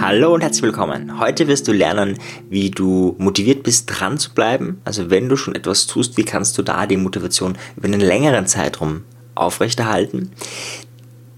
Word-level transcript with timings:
Hallo 0.00 0.34
und 0.34 0.40
herzlich 0.40 0.62
willkommen. 0.62 1.20
Heute 1.20 1.48
wirst 1.48 1.68
du 1.68 1.72
lernen, 1.72 2.18
wie 2.48 2.70
du 2.70 3.14
motiviert 3.18 3.62
bist, 3.62 3.86
dran 3.86 4.18
zu 4.18 4.32
bleiben. 4.32 4.80
Also 4.84 5.10
wenn 5.10 5.28
du 5.28 5.36
schon 5.36 5.54
etwas 5.54 5.86
tust, 5.86 6.16
wie 6.16 6.24
kannst 6.24 6.56
du 6.58 6.62
da 6.62 6.86
die 6.86 6.96
Motivation 6.96 7.56
über 7.76 7.88
einen 7.88 8.00
längeren 8.00 8.46
Zeitraum 8.46 9.04
aufrechterhalten. 9.34 10.32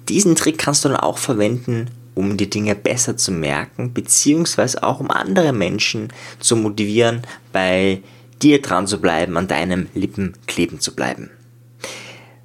Diesen 0.09 0.37
Trick 0.37 0.59
kannst 0.59 0.85
du 0.85 0.89
dann 0.89 0.99
auch 0.99 1.19
verwenden, 1.19 1.91
um 2.15 2.37
die 2.37 2.51
Dinge 2.51 2.75
besser 2.75 3.17
zu 3.17 3.33
merken, 3.33 3.93
beziehungsweise 3.93 4.83
auch 4.83 5.01
um 5.01 5.11
andere 5.11 5.53
Menschen 5.53 6.13
zu 6.39 6.57
motivieren, 6.57 7.23
bei 7.53 8.03
dir 8.43 8.61
dran 8.63 8.87
zu 8.87 9.01
bleiben, 9.01 9.37
an 9.37 9.49
deinem 9.49 9.89
Lippen 9.95 10.35
kleben 10.47 10.81
zu 10.81 10.95
bleiben. 10.95 11.31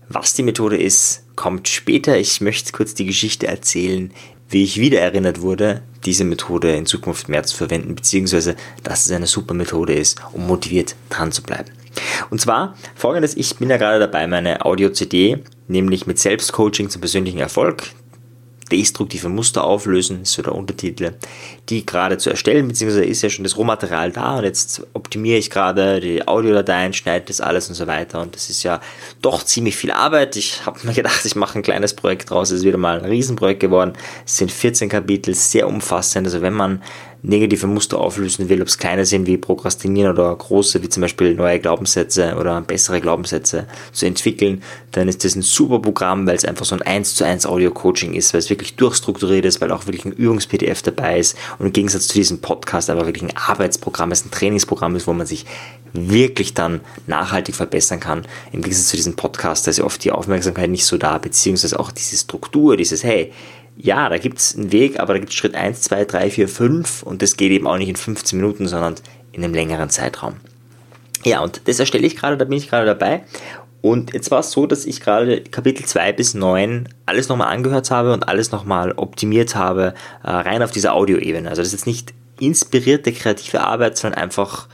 Was 0.09 0.33
die 0.33 0.43
Methode 0.43 0.77
ist, 0.77 1.24
kommt 1.35 1.67
später. 1.67 2.17
Ich 2.17 2.41
möchte 2.41 2.71
kurz 2.71 2.93
die 2.93 3.05
Geschichte 3.05 3.47
erzählen, 3.47 4.11
wie 4.49 4.63
ich 4.63 4.79
wieder 4.79 4.99
erinnert 4.99 5.41
wurde, 5.41 5.81
diese 6.05 6.23
Methode 6.23 6.75
in 6.75 6.85
Zukunft 6.85 7.29
mehr 7.29 7.43
zu 7.43 7.57
verwenden, 7.57 7.95
beziehungsweise 7.95 8.55
dass 8.83 9.05
es 9.05 9.11
eine 9.11 9.27
super 9.27 9.53
Methode 9.53 9.93
ist, 9.93 10.21
um 10.33 10.47
motiviert 10.47 10.95
dran 11.09 11.31
zu 11.31 11.41
bleiben. 11.41 11.71
Und 12.29 12.41
zwar 12.41 12.75
folgendes, 12.95 13.35
ich 13.37 13.55
bin 13.55 13.69
ja 13.69 13.77
gerade 13.77 13.99
dabei, 13.99 14.27
meine 14.27 14.65
Audio-CD, 14.65 15.39
nämlich 15.67 16.05
mit 16.07 16.19
Selbstcoaching 16.19 16.89
zum 16.89 17.01
persönlichen 17.01 17.39
Erfolg, 17.39 17.83
destruktive 18.71 19.29
Muster 19.29 19.63
auflösen, 19.63 20.23
ist 20.23 20.33
so 20.33 20.41
der 20.41 20.55
Untertitel, 20.55 21.13
die 21.69 21.85
gerade 21.85 22.17
zu 22.17 22.29
erstellen, 22.29 22.67
beziehungsweise 22.67 23.05
ist 23.05 23.21
ja 23.21 23.29
schon 23.29 23.43
das 23.43 23.57
Rohmaterial 23.57 24.11
da 24.11 24.37
und 24.37 24.43
jetzt 24.43 24.85
optimiere 24.93 25.37
ich 25.37 25.49
gerade 25.49 25.99
die 25.99 26.27
Audiodateien, 26.27 26.93
schneide 26.93 27.25
das 27.27 27.41
alles 27.41 27.69
und 27.69 27.75
so 27.75 27.85
weiter 27.87 28.21
und 28.21 28.35
das 28.35 28.49
ist 28.49 28.63
ja 28.63 28.81
doch 29.21 29.43
ziemlich 29.43 29.75
viel 29.75 29.91
Arbeit. 29.91 30.35
Ich 30.35 30.65
habe 30.65 30.79
mir 30.83 30.93
gedacht, 30.93 31.23
ich 31.25 31.35
mache 31.35 31.59
ein 31.59 31.63
kleines 31.63 31.93
Projekt 31.93 32.29
draus, 32.29 32.51
es 32.51 32.59
ist 32.59 32.65
wieder 32.65 32.77
mal 32.77 32.99
ein 32.99 33.05
Riesenprojekt 33.05 33.59
geworden. 33.59 33.93
Es 34.25 34.37
sind 34.37 34.51
14 34.51 34.89
Kapitel, 34.89 35.35
sehr 35.35 35.67
umfassend, 35.67 36.25
also 36.25 36.41
wenn 36.41 36.53
man 36.53 36.81
negative 37.25 37.67
Muster 37.67 37.99
auflösen 37.99 38.49
will, 38.49 38.61
ob 38.61 38.67
es 38.67 38.77
kleine 38.77 39.05
sind 39.05 39.25
wie 39.27 39.37
Prokrastinieren 39.37 40.11
oder 40.11 40.35
große, 40.35 40.81
wie 40.83 40.89
zum 40.89 41.01
Beispiel 41.01 41.33
neue 41.35 41.59
Glaubenssätze 41.59 42.35
oder 42.39 42.61
bessere 42.61 43.01
Glaubenssätze 43.01 43.67
zu 43.91 44.05
entwickeln, 44.05 44.61
dann 44.91 45.07
ist 45.07 45.23
das 45.25 45.35
ein 45.35 45.41
super 45.41 45.79
Programm, 45.79 46.27
weil 46.27 46.35
es 46.35 46.45
einfach 46.45 46.65
so 46.65 46.75
ein 46.75 46.81
1 46.81 47.15
zu 47.15 47.25
1 47.25 47.45
Audio-Coaching 47.45 48.13
ist, 48.13 48.33
weil 48.33 48.39
es 48.39 48.49
wirklich 48.49 48.75
durchstrukturiert 48.75 49.45
ist, 49.45 49.61
weil 49.61 49.71
auch 49.71 49.87
wirklich 49.87 50.05
ein 50.05 50.11
Übungs-PDF 50.11 50.81
dabei 50.83 51.19
ist 51.19 51.35
und 51.59 51.67
im 51.67 51.73
Gegensatz 51.73 52.07
zu 52.07 52.13
diesem 52.13 52.39
Podcast 52.39 52.89
aber 52.89 53.05
wirklich 53.05 53.23
ein 53.23 53.35
Arbeitsprogramm 53.35 54.11
ist, 54.11 54.25
ein 54.25 54.31
Trainingsprogramm 54.31 54.95
ist, 54.95 55.07
wo 55.07 55.13
man 55.13 55.27
sich 55.27 55.45
wirklich 55.93 56.53
dann 56.53 56.81
nachhaltig 57.07 57.55
verbessern 57.55 57.99
kann. 57.99 58.25
Im 58.51 58.61
Gegensatz 58.61 58.89
zu 58.89 58.97
diesem 58.97 59.15
Podcast, 59.15 59.65
da 59.65 59.71
ist 59.71 59.77
ja 59.77 59.85
oft 59.85 60.03
die 60.03 60.11
Aufmerksamkeit 60.11 60.69
nicht 60.69 60.85
so 60.85 60.97
da, 60.97 61.17
beziehungsweise 61.17 61.79
auch 61.79 61.91
diese 61.91 62.17
Struktur, 62.17 62.77
dieses, 62.77 63.03
hey, 63.03 63.31
ja, 63.77 64.09
da 64.09 64.17
gibt 64.17 64.39
es 64.39 64.55
einen 64.55 64.71
Weg, 64.71 64.99
aber 64.99 65.13
da 65.13 65.19
gibt 65.19 65.31
es 65.31 65.35
Schritt 65.35 65.55
1, 65.55 65.81
2, 65.81 66.05
3, 66.05 66.29
4, 66.29 66.47
5 66.47 67.03
und 67.03 67.21
das 67.21 67.37
geht 67.37 67.51
eben 67.51 67.67
auch 67.67 67.77
nicht 67.77 67.89
in 67.89 67.95
15 67.95 68.39
Minuten, 68.39 68.67
sondern 68.67 68.95
in 69.31 69.43
einem 69.43 69.53
längeren 69.53 69.89
Zeitraum. 69.89 70.35
Ja, 71.23 71.41
und 71.41 71.61
das 71.65 71.79
erstelle 71.79 72.05
ich 72.05 72.15
gerade, 72.15 72.37
da 72.37 72.45
bin 72.45 72.57
ich 72.57 72.69
gerade 72.69 72.85
dabei. 72.85 73.23
Und 73.81 74.13
jetzt 74.13 74.31
war 74.31 74.39
es 74.39 74.51
so, 74.51 74.65
dass 74.65 74.85
ich 74.85 75.01
gerade 75.01 75.41
Kapitel 75.41 75.85
2 75.85 76.13
bis 76.13 76.33
9 76.33 76.89
alles 77.05 77.29
nochmal 77.29 77.53
angehört 77.53 77.91
habe 77.91 78.13
und 78.13 78.27
alles 78.27 78.51
nochmal 78.51 78.93
optimiert 78.93 79.55
habe, 79.55 79.93
äh, 80.23 80.31
rein 80.31 80.63
auf 80.63 80.71
dieser 80.71 80.93
Audioebene. 80.93 81.49
Also 81.49 81.61
das 81.61 81.67
ist 81.67 81.73
jetzt 81.73 81.87
nicht 81.87 82.13
inspirierte 82.39 83.11
kreative 83.11 83.61
Arbeit, 83.61 83.97
sondern 83.97 84.21
einfach 84.21 84.67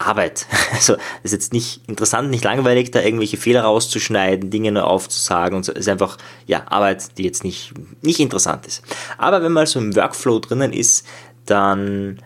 Arbeit. 0.00 0.46
Also 0.72 0.96
ist 1.22 1.32
jetzt 1.32 1.52
nicht 1.52 1.82
interessant, 1.88 2.30
nicht 2.30 2.44
langweilig, 2.44 2.90
da 2.90 3.02
irgendwelche 3.02 3.36
Fehler 3.36 3.62
rauszuschneiden, 3.62 4.48
Dinge 4.48 4.72
neu 4.72 4.80
aufzusagen 4.80 5.56
und 5.56 5.64
so. 5.64 5.72
Ist 5.72 5.88
einfach 5.88 6.16
ja 6.46 6.62
Arbeit, 6.68 7.18
die 7.18 7.24
jetzt 7.24 7.44
nicht 7.44 7.74
nicht 8.00 8.20
interessant 8.20 8.66
ist. 8.66 8.82
Aber 9.18 9.42
wenn 9.42 9.52
man 9.52 9.66
so 9.66 9.78
im 9.78 9.94
Workflow 9.94 10.38
drinnen 10.38 10.72
ist, 10.72 11.06
dann 11.44 12.18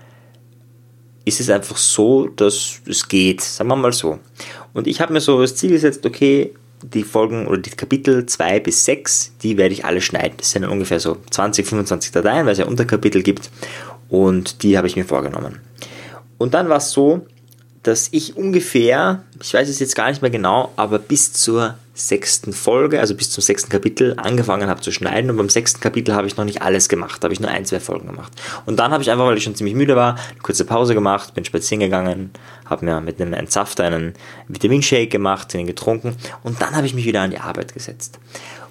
ist 1.25 1.41
es 1.41 1.51
einfach 1.51 1.77
so, 1.77 2.29
dass 2.29 2.81
es 2.87 3.09
geht, 3.09 3.41
sagen 3.41 3.69
wir 3.69 3.77
mal 3.77 3.93
so. 3.93 4.19
Und 4.73 4.87
ich 4.87 5.01
habe 5.01 5.13
mir 5.13 5.21
so 5.21 5.41
das 5.41 5.57
Ziel 5.57 5.71
gesetzt, 5.71 6.05
okay, 6.07 6.55
die 6.83 7.03
Folgen 7.03 7.47
oder 7.47 7.59
die 7.59 7.71
Kapitel 7.71 8.27
2 8.27 8.61
bis 8.61 8.85
6, 8.85 9.33
die 9.43 9.57
werde 9.57 9.73
ich 9.73 9.85
alle 9.85 10.03
schneiden. 10.03 10.35
Das 10.37 10.51
sind 10.51 10.63
dann 10.63 10.71
ungefähr 10.71 11.01
so 11.01 11.17
20, 11.31 11.67
25 11.67 12.13
Dateien, 12.13 12.45
weil 12.45 12.53
es 12.53 12.59
ja 12.59 12.67
Unterkapitel 12.67 13.23
gibt. 13.23 13.51
Und 14.11 14.63
die 14.63 14.77
habe 14.77 14.87
ich 14.87 14.97
mir 14.97 15.05
vorgenommen. 15.05 15.61
Und 16.37 16.53
dann 16.53 16.69
war 16.69 16.77
es 16.77 16.91
so, 16.91 17.27
dass 17.85 18.09
ich 18.13 18.37
ungefähr, 18.37 19.23
ich 19.41 19.55
weiß 19.55 19.69
es 19.69 19.79
jetzt 19.79 19.95
gar 19.95 20.09
nicht 20.09 20.23
mehr 20.23 20.31
genau, 20.31 20.73
aber 20.77 20.99
bis 20.99 21.33
zur 21.33 21.77
sechsten 21.93 22.53
Folge, 22.53 22.99
also 22.99 23.15
bis 23.15 23.31
zum 23.31 23.43
sechsten 23.43 23.71
Kapitel 23.71 24.15
angefangen 24.17 24.69
habe 24.69 24.81
zu 24.81 24.91
schneiden 24.91 25.31
und 25.31 25.37
beim 25.37 25.49
sechsten 25.49 25.81
Kapitel 25.81 26.15
habe 26.15 26.27
ich 26.27 26.37
noch 26.37 26.45
nicht 26.45 26.63
alles 26.63 26.89
gemacht, 26.89 27.23
habe 27.23 27.33
ich 27.33 27.41
nur 27.41 27.51
ein, 27.51 27.65
zwei 27.67 27.79
Folgen 27.79 28.09
gemacht. 28.09 28.33
Und 28.67 28.79
dann 28.79 28.91
habe 28.91 29.03
ich 29.03 29.11
einfach, 29.11 29.27
weil 29.27 29.37
ich 29.37 29.45
schon 29.45 29.55
ziemlich 29.55 29.77
müde 29.77 29.95
war, 29.95 30.15
eine 30.15 30.41
kurze 30.43 30.65
Pause 30.65 30.95
gemacht, 30.95 31.35
bin 31.35 31.45
spazieren 31.45 31.81
gegangen, 31.81 32.31
habe 32.65 32.85
mir 32.85 33.01
mit 33.01 33.21
einem 33.21 33.35
Entsafter 33.35 33.85
einen 33.85 34.15
Vitaminshake 34.49 35.09
gemacht, 35.09 35.53
den 35.53 35.67
getrunken 35.67 36.17
und 36.43 36.61
dann 36.63 36.75
habe 36.75 36.87
ich 36.87 36.95
mich 36.95 37.05
wieder 37.05 37.21
an 37.21 37.31
die 37.31 37.39
Arbeit 37.39 37.75
gesetzt. 37.75 38.19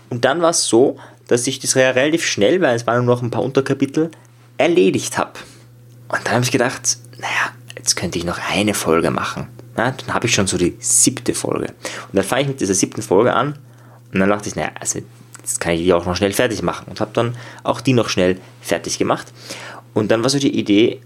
Und 0.10 0.26
dann 0.26 0.42
war 0.42 0.50
es 0.50 0.66
so, 0.66 0.98
dass 1.28 1.48
ich 1.48 1.60
das 1.60 1.76
relativ 1.76 2.26
schnell, 2.26 2.62
weil 2.62 2.76
es 2.76 2.86
waren 2.88 3.06
nur 3.06 3.16
noch 3.16 3.22
ein 3.22 3.32
paar 3.32 3.44
Unterkapitel, 3.44 4.12
erledigt 4.58 5.18
habe. 5.18 5.34
Und 6.10 6.20
dann 6.26 6.34
habe 6.34 6.44
ich 6.44 6.52
gedacht, 6.52 6.98
naja, 7.20 7.54
jetzt 7.76 7.96
könnte 7.96 8.18
ich 8.18 8.26
noch 8.26 8.40
eine 8.52 8.74
Folge 8.74 9.12
machen. 9.12 9.48
Ja, 9.78 9.92
dann 9.92 10.14
habe 10.14 10.28
ich 10.28 10.34
schon 10.34 10.48
so 10.48 10.58
die 10.58 10.76
siebte 10.80 11.34
Folge. 11.34 11.68
Und 11.68 12.14
dann 12.14 12.24
fange 12.24 12.44
ich 12.44 12.48
mit 12.48 12.62
dieser 12.62 12.76
siebten 12.76 13.02
Folge 13.02 13.34
an 13.34 13.58
und 14.14 14.20
dann 14.20 14.30
dachte 14.30 14.48
ich, 14.48 14.56
naja, 14.56 14.72
also 14.80 15.00
jetzt 15.40 15.60
kann 15.60 15.74
ich 15.74 15.82
die 15.82 15.94
auch 15.94 16.06
noch 16.06 16.16
schnell 16.16 16.34
fertig 16.34 16.62
machen. 16.62 16.86
Und 16.90 17.02
habe 17.02 17.12
dann 17.14 17.36
auch 17.64 17.82
die 17.82 17.94
noch 17.94 18.10
schnell 18.10 18.40
fertig 18.62 18.98
gemacht. 18.98 19.34
Und 19.94 20.12
dann 20.12 20.24
war 20.24 20.30
so 20.30 20.40
die 20.40 20.58
Idee, 20.58 21.02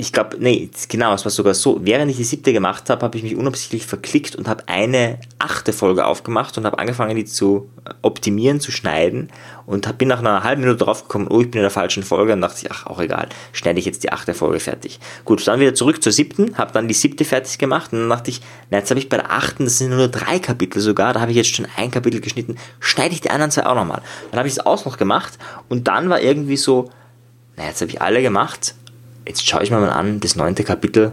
ich 0.00 0.14
glaube, 0.14 0.38
nee, 0.40 0.70
genau, 0.88 1.12
es 1.12 1.26
war 1.26 1.30
sogar 1.30 1.52
so, 1.52 1.78
während 1.82 2.10
ich 2.10 2.16
die 2.16 2.24
siebte 2.24 2.54
gemacht 2.54 2.88
habe, 2.88 3.02
habe 3.02 3.18
ich 3.18 3.22
mich 3.22 3.36
unabsichtlich 3.36 3.84
verklickt 3.84 4.34
und 4.34 4.48
habe 4.48 4.66
eine 4.66 5.18
achte 5.38 5.74
Folge 5.74 6.06
aufgemacht 6.06 6.56
und 6.56 6.64
habe 6.64 6.78
angefangen, 6.78 7.16
die 7.16 7.26
zu 7.26 7.68
optimieren, 8.00 8.60
zu 8.60 8.72
schneiden 8.72 9.28
und 9.66 9.86
hab, 9.86 9.98
bin 9.98 10.08
nach 10.08 10.20
einer 10.20 10.42
halben 10.42 10.62
Minute 10.62 10.82
draufgekommen, 10.82 11.28
oh, 11.28 11.42
ich 11.42 11.50
bin 11.50 11.58
in 11.58 11.64
der 11.64 11.70
falschen 11.70 12.02
Folge 12.02 12.32
und 12.32 12.40
dachte 12.40 12.60
ich, 12.62 12.72
ach, 12.72 12.86
auch 12.86 12.98
egal, 12.98 13.28
schneide 13.52 13.78
ich 13.78 13.84
jetzt 13.84 14.02
die 14.02 14.10
achte 14.10 14.32
Folge 14.32 14.58
fertig. 14.58 15.00
Gut, 15.26 15.46
dann 15.46 15.60
wieder 15.60 15.74
zurück 15.74 16.02
zur 16.02 16.12
siebten, 16.12 16.56
habe 16.56 16.72
dann 16.72 16.88
die 16.88 16.94
siebte 16.94 17.26
fertig 17.26 17.58
gemacht 17.58 17.92
und 17.92 17.98
dann 17.98 18.08
dachte 18.08 18.30
ich, 18.30 18.40
na, 18.70 18.78
jetzt 18.78 18.88
habe 18.88 19.00
ich 19.00 19.10
bei 19.10 19.18
der 19.18 19.30
achten, 19.30 19.64
das 19.64 19.76
sind 19.76 19.90
nur 19.90 20.08
drei 20.08 20.38
Kapitel 20.38 20.80
sogar, 20.80 21.12
da 21.12 21.20
habe 21.20 21.30
ich 21.30 21.36
jetzt 21.36 21.54
schon 21.54 21.66
ein 21.76 21.90
Kapitel 21.90 22.22
geschnitten, 22.22 22.56
schneide 22.80 23.12
ich 23.12 23.20
die 23.20 23.30
anderen 23.30 23.50
zwei 23.50 23.66
auch 23.66 23.74
nochmal. 23.74 24.00
Dann 24.30 24.38
habe 24.38 24.48
ich 24.48 24.54
es 24.54 24.64
auch 24.64 24.86
noch 24.86 24.96
gemacht 24.96 25.38
und 25.68 25.88
dann 25.88 26.08
war 26.08 26.22
irgendwie 26.22 26.56
so, 26.56 26.88
na, 27.58 27.66
jetzt 27.66 27.82
habe 27.82 27.90
ich 27.90 28.00
alle 28.00 28.22
gemacht 28.22 28.74
jetzt 29.30 29.46
schaue 29.46 29.62
ich 29.62 29.70
mir 29.70 29.78
mal 29.78 29.90
an, 29.90 30.18
das 30.20 30.34
neunte 30.34 30.64
Kapitel, 30.64 31.12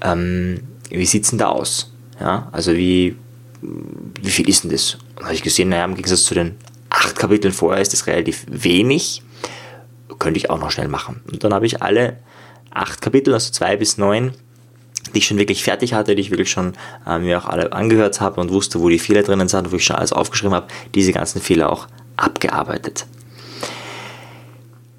ähm, 0.00 0.60
wie 0.88 1.04
sieht 1.04 1.24
es 1.24 1.30
denn 1.30 1.38
da 1.38 1.48
aus? 1.48 1.92
Ja, 2.20 2.48
also 2.52 2.72
wie, 2.74 3.16
wie 3.60 4.30
viel 4.30 4.48
ist 4.48 4.62
denn 4.62 4.70
das? 4.70 4.98
Und 5.16 5.24
habe 5.24 5.34
ich 5.34 5.42
gesehen, 5.42 5.68
naja, 5.68 5.84
im 5.84 5.96
Gegensatz 5.96 6.24
zu 6.24 6.34
den 6.34 6.54
acht 6.88 7.18
Kapiteln 7.18 7.52
vorher 7.52 7.82
ist 7.82 7.92
das 7.92 8.06
relativ 8.06 8.46
wenig. 8.48 9.22
Könnte 10.18 10.38
ich 10.38 10.48
auch 10.48 10.58
noch 10.58 10.70
schnell 10.70 10.88
machen. 10.88 11.20
Und 11.30 11.42
dann 11.44 11.52
habe 11.52 11.66
ich 11.66 11.82
alle 11.82 12.16
acht 12.70 13.02
Kapitel, 13.02 13.34
also 13.34 13.52
zwei 13.52 13.76
bis 13.76 13.98
neun, 13.98 14.32
die 15.12 15.18
ich 15.18 15.26
schon 15.26 15.38
wirklich 15.38 15.62
fertig 15.62 15.92
hatte, 15.92 16.14
die 16.14 16.22
ich 16.22 16.30
wirklich 16.30 16.50
schon 16.50 16.74
äh, 17.06 17.18
mir 17.18 17.38
auch 17.38 17.46
alle 17.46 17.72
angehört 17.72 18.20
habe 18.20 18.40
und 18.40 18.52
wusste, 18.52 18.80
wo 18.80 18.88
die 18.88 18.98
Fehler 18.98 19.22
drinnen 19.22 19.48
sind, 19.48 19.72
wo 19.72 19.76
ich 19.76 19.84
schon 19.84 19.96
alles 19.96 20.12
aufgeschrieben 20.12 20.54
habe, 20.54 20.68
diese 20.94 21.12
ganzen 21.12 21.40
Fehler 21.40 21.70
auch 21.70 21.88
abgearbeitet. 22.16 23.06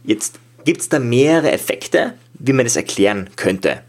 Jetzt 0.03 0.39
gibt 0.65 0.81
es 0.81 0.89
da 0.89 0.99
mehrere 0.99 1.51
Effekte, 1.51 2.13
wie 2.39 2.53
man 2.53 2.65
das 2.65 2.75
erklären 2.75 3.29
könnte. 3.35 3.81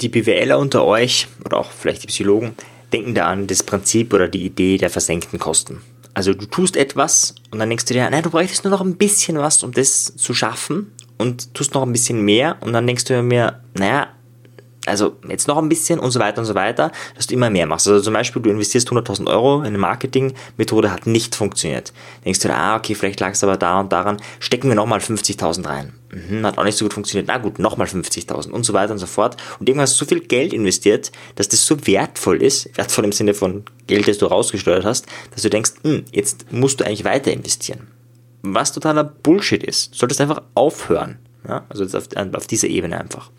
Die 0.00 0.08
BWLer 0.08 0.58
unter 0.58 0.84
euch 0.84 1.28
oder 1.44 1.58
auch 1.58 1.70
vielleicht 1.70 2.02
die 2.02 2.06
Psychologen 2.06 2.54
denken 2.92 3.14
da 3.14 3.26
an 3.26 3.46
das 3.46 3.62
Prinzip 3.62 4.12
oder 4.12 4.28
die 4.28 4.44
Idee 4.44 4.78
der 4.78 4.90
versenkten 4.90 5.38
Kosten. 5.38 5.82
Also 6.14 6.34
du 6.34 6.46
tust 6.46 6.76
etwas 6.76 7.34
und 7.50 7.60
dann 7.60 7.68
denkst 7.68 7.84
du 7.84 7.94
dir, 7.94 8.08
nein, 8.10 8.22
du 8.22 8.30
bräuchtest 8.30 8.64
nur 8.64 8.70
noch 8.70 8.80
ein 8.80 8.96
bisschen 8.96 9.38
was, 9.38 9.62
um 9.62 9.72
das 9.72 10.16
zu 10.16 10.34
schaffen 10.34 10.92
und 11.18 11.54
tust 11.54 11.74
noch 11.74 11.82
ein 11.82 11.92
bisschen 11.92 12.22
mehr 12.22 12.56
und 12.60 12.72
dann 12.72 12.86
denkst 12.86 13.04
du 13.04 13.22
mir, 13.22 13.60
naja, 13.74 14.08
also 14.86 15.16
jetzt 15.28 15.46
noch 15.46 15.58
ein 15.58 15.68
bisschen 15.68 15.98
und 15.98 16.10
so 16.10 16.20
weiter 16.20 16.40
und 16.40 16.46
so 16.46 16.54
weiter, 16.54 16.90
dass 17.14 17.26
du 17.26 17.34
immer 17.34 17.50
mehr 17.50 17.66
machst. 17.66 17.86
Also 17.86 18.00
zum 18.00 18.14
Beispiel, 18.14 18.40
du 18.40 18.50
investierst 18.50 18.88
100.000 18.88 19.28
Euro 19.28 19.60
in 19.60 19.66
eine 19.66 19.78
Marketingmethode, 19.78 20.90
hat 20.90 21.06
nicht 21.06 21.34
funktioniert. 21.34 21.92
Denkst 22.24 22.40
du, 22.40 22.54
ah, 22.54 22.76
okay, 22.76 22.94
vielleicht 22.94 23.20
lag 23.20 23.32
es 23.32 23.44
aber 23.44 23.56
da 23.56 23.80
und 23.80 23.92
daran, 23.92 24.16
stecken 24.38 24.68
wir 24.68 24.74
nochmal 24.74 25.00
50.000 25.00 25.66
rein. 25.66 25.92
Mhm, 26.12 26.44
hat 26.44 26.58
auch 26.58 26.64
nicht 26.64 26.78
so 26.78 26.84
gut 26.86 26.94
funktioniert. 26.94 27.28
Na 27.28 27.38
gut, 27.38 27.58
nochmal 27.58 27.86
50.000 27.86 28.50
und 28.50 28.64
so 28.64 28.72
weiter 28.72 28.92
und 28.92 28.98
so 28.98 29.06
fort. 29.06 29.36
Und 29.58 29.68
irgendwann 29.68 29.82
hast 29.82 30.00
du 30.00 30.04
so 30.04 30.08
viel 30.08 30.20
Geld 30.20 30.52
investiert, 30.52 31.12
dass 31.36 31.48
das 31.48 31.64
so 31.64 31.86
wertvoll 31.86 32.42
ist, 32.42 32.76
wertvoll 32.76 33.04
im 33.04 33.12
Sinne 33.12 33.34
von 33.34 33.64
Geld, 33.86 34.08
das 34.08 34.18
du 34.18 34.26
rausgesteuert 34.26 34.84
hast, 34.84 35.06
dass 35.32 35.42
du 35.42 35.50
denkst, 35.50 35.72
hm, 35.82 36.04
jetzt 36.10 36.52
musst 36.52 36.80
du 36.80 36.84
eigentlich 36.84 37.04
weiter 37.04 37.32
investieren. 37.32 37.88
Was 38.42 38.72
totaler 38.72 39.04
Bullshit 39.04 39.62
ist. 39.62 39.92
Du 39.94 39.98
solltest 39.98 40.20
einfach 40.20 40.42
aufhören. 40.54 41.18
Ja, 41.48 41.64
also 41.68 41.84
auf, 41.96 42.08
auf 42.34 42.46
dieser 42.46 42.68
Ebene 42.68 42.98
einfach. 42.98 43.30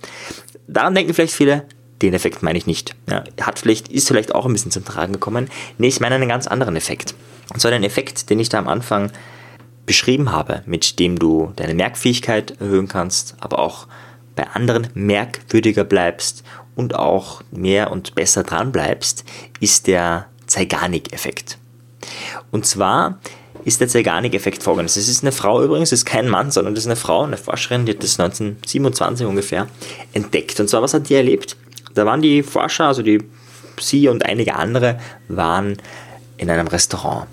Daran 0.71 0.95
denken 0.95 1.13
vielleicht 1.13 1.33
viele, 1.33 1.65
den 2.01 2.13
Effekt 2.13 2.41
meine 2.43 2.57
ich 2.57 2.65
nicht. 2.65 2.95
Ja, 3.09 3.23
hat 3.41 3.59
vielleicht, 3.59 3.89
ist 3.89 4.07
vielleicht 4.07 4.33
auch 4.33 4.45
ein 4.45 4.53
bisschen 4.53 4.71
zum 4.71 4.85
Tragen 4.85 5.13
gekommen. 5.13 5.49
Nee, 5.77 5.87
ich 5.87 5.99
meine 5.99 6.15
einen 6.15 6.29
ganz 6.29 6.47
anderen 6.47 6.75
Effekt. 6.75 7.13
Und 7.53 7.59
zwar 7.59 7.71
den 7.71 7.83
Effekt, 7.83 8.29
den 8.29 8.39
ich 8.39 8.49
da 8.49 8.57
am 8.57 8.69
Anfang 8.69 9.11
beschrieben 9.85 10.31
habe, 10.31 10.63
mit 10.65 10.99
dem 10.99 11.19
du 11.19 11.51
deine 11.57 11.75
Merkfähigkeit 11.75 12.59
erhöhen 12.61 12.87
kannst, 12.87 13.35
aber 13.41 13.59
auch 13.59 13.87
bei 14.35 14.47
anderen 14.47 14.87
merkwürdiger 14.93 15.83
bleibst 15.83 16.43
und 16.75 16.95
auch 16.95 17.41
mehr 17.51 17.91
und 17.91 18.15
besser 18.15 18.43
dran 18.43 18.71
bleibst, 18.71 19.25
ist 19.59 19.87
der 19.87 20.27
Zeigarnik-Effekt. 20.47 21.57
Und 22.51 22.65
zwar 22.65 23.19
ist 23.63 23.81
der 23.81 23.87
Zeigarnik-Effekt 23.87 24.63
folgendes. 24.63 24.97
Es 24.97 25.07
ist 25.07 25.23
eine 25.23 25.31
Frau 25.31 25.63
übrigens, 25.63 25.91
es 25.91 25.99
ist 25.99 26.05
kein 26.05 26.27
Mann, 26.27 26.51
sondern 26.51 26.75
das 26.75 26.83
ist 26.83 26.87
eine 26.87 26.95
Frau, 26.95 27.23
eine 27.23 27.37
Forscherin, 27.37 27.85
die 27.85 27.93
hat 27.93 28.03
das 28.03 28.19
1927 28.19 29.25
ungefähr 29.25 29.67
entdeckt. 30.13 30.59
Und 30.59 30.69
zwar, 30.69 30.81
was 30.81 30.93
hat 30.93 31.09
die 31.09 31.15
erlebt? 31.15 31.55
Da 31.93 32.05
waren 32.05 32.21
die 32.21 32.43
Forscher, 32.43 32.85
also 32.85 33.01
die, 33.01 33.23
sie 33.79 34.07
und 34.07 34.25
einige 34.25 34.55
andere, 34.55 34.99
waren 35.27 35.77
in 36.37 36.49
einem 36.49 36.67
Restaurant. 36.67 37.27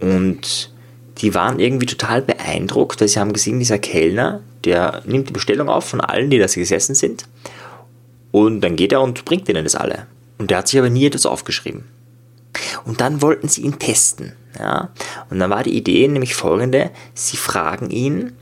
Und 0.00 0.70
die 1.18 1.34
waren 1.34 1.58
irgendwie 1.58 1.86
total 1.86 2.22
beeindruckt, 2.22 3.00
weil 3.00 3.08
sie 3.08 3.20
haben 3.20 3.32
gesehen, 3.32 3.58
dieser 3.58 3.78
Kellner, 3.78 4.40
der 4.64 5.02
nimmt 5.04 5.28
die 5.28 5.32
Bestellung 5.32 5.68
auf 5.68 5.84
von 5.84 6.00
allen, 6.00 6.30
die 6.30 6.38
da 6.38 6.46
gesessen 6.46 6.94
sind. 6.94 7.26
Und 8.32 8.60
dann 8.62 8.76
geht 8.76 8.92
er 8.92 9.02
und 9.02 9.24
bringt 9.24 9.48
ihnen 9.48 9.64
das 9.64 9.74
alle. 9.74 10.06
Und 10.38 10.50
der 10.50 10.58
hat 10.58 10.68
sich 10.68 10.78
aber 10.78 10.90
nie 10.90 11.06
etwas 11.06 11.26
aufgeschrieben. 11.26 11.84
Und 12.84 13.00
dann 13.00 13.22
wollten 13.22 13.48
sie 13.48 13.62
ihn 13.62 13.78
testen. 13.78 14.32
Ja? 14.58 14.90
Und 15.30 15.38
dann 15.38 15.50
war 15.50 15.62
die 15.62 15.76
Idee 15.76 16.08
nämlich 16.08 16.34
folgende: 16.34 16.90
Sie 17.14 17.36
fragen 17.36 17.90
ihn, 17.90 18.32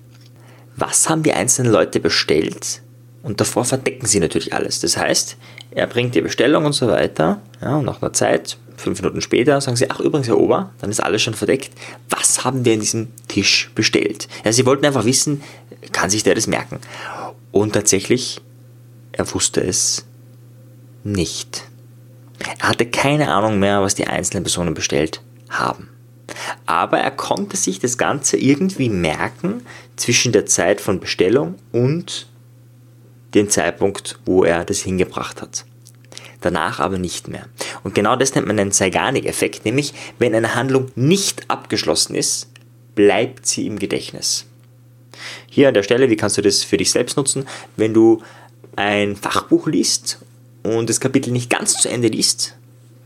was 0.76 1.08
haben 1.08 1.22
die 1.22 1.32
einzelnen 1.32 1.72
Leute 1.72 2.00
bestellt? 2.00 2.82
Und 3.22 3.40
davor 3.40 3.64
verdecken 3.64 4.06
sie 4.06 4.20
natürlich 4.20 4.54
alles. 4.54 4.80
Das 4.80 4.96
heißt, 4.96 5.36
er 5.72 5.86
bringt 5.86 6.14
die 6.14 6.20
Bestellung 6.20 6.64
und 6.64 6.72
so 6.72 6.86
weiter. 6.86 7.40
Ja, 7.60 7.76
und 7.76 7.84
nach 7.84 8.00
einer 8.00 8.12
Zeit, 8.12 8.56
fünf 8.76 9.02
Minuten 9.02 9.20
später, 9.20 9.60
sagen 9.60 9.76
sie, 9.76 9.90
ach 9.90 10.00
übrigens, 10.00 10.28
Herr 10.28 10.38
Ober, 10.38 10.70
dann 10.80 10.90
ist 10.90 11.00
alles 11.00 11.22
schon 11.22 11.34
verdeckt. 11.34 11.72
Was 12.08 12.44
haben 12.44 12.64
wir 12.64 12.74
an 12.74 12.80
diesem 12.80 13.08
Tisch 13.26 13.70
bestellt? 13.74 14.28
Ja, 14.44 14.52
sie 14.52 14.66
wollten 14.66 14.86
einfach 14.86 15.04
wissen, 15.04 15.42
kann 15.92 16.10
sich 16.10 16.22
der 16.22 16.36
das 16.36 16.46
merken? 16.46 16.78
Und 17.50 17.72
tatsächlich, 17.72 18.40
er 19.12 19.32
wusste 19.34 19.62
es 19.62 20.06
nicht. 21.02 21.64
Er 22.60 22.68
hatte 22.68 22.86
keine 22.86 23.32
Ahnung 23.32 23.58
mehr, 23.58 23.82
was 23.82 23.96
die 23.96 24.06
einzelnen 24.06 24.44
Personen 24.44 24.74
bestellt 24.74 25.22
haben. 25.48 25.88
Aber 26.66 26.98
er 26.98 27.10
konnte 27.10 27.56
sich 27.56 27.78
das 27.78 27.98
Ganze 27.98 28.36
irgendwie 28.36 28.88
merken 28.88 29.62
zwischen 29.96 30.32
der 30.32 30.46
Zeit 30.46 30.80
von 30.80 31.00
Bestellung 31.00 31.56
und 31.72 32.28
dem 33.34 33.50
Zeitpunkt, 33.50 34.18
wo 34.24 34.44
er 34.44 34.64
das 34.64 34.80
hingebracht 34.80 35.42
hat. 35.42 35.64
Danach 36.40 36.78
aber 36.78 36.98
nicht 36.98 37.28
mehr. 37.28 37.46
Und 37.82 37.94
genau 37.94 38.16
das 38.16 38.34
nennt 38.34 38.46
man 38.46 38.58
einen 38.58 38.72
Zeigarnik-Effekt, 38.72 39.64
nämlich 39.64 39.92
wenn 40.18 40.34
eine 40.34 40.54
Handlung 40.54 40.90
nicht 40.94 41.50
abgeschlossen 41.50 42.14
ist, 42.14 42.48
bleibt 42.94 43.46
sie 43.46 43.66
im 43.66 43.78
Gedächtnis. 43.78 44.46
Hier 45.50 45.68
an 45.68 45.74
der 45.74 45.82
Stelle, 45.82 46.10
wie 46.10 46.16
kannst 46.16 46.38
du 46.38 46.42
das 46.42 46.62
für 46.62 46.76
dich 46.76 46.90
selbst 46.90 47.16
nutzen? 47.16 47.46
Wenn 47.76 47.92
du 47.92 48.22
ein 48.76 49.16
Fachbuch 49.16 49.66
liest 49.66 50.18
und 50.62 50.88
das 50.88 51.00
Kapitel 51.00 51.32
nicht 51.32 51.50
ganz 51.50 51.74
zu 51.74 51.88
Ende 51.88 52.08
liest, 52.08 52.57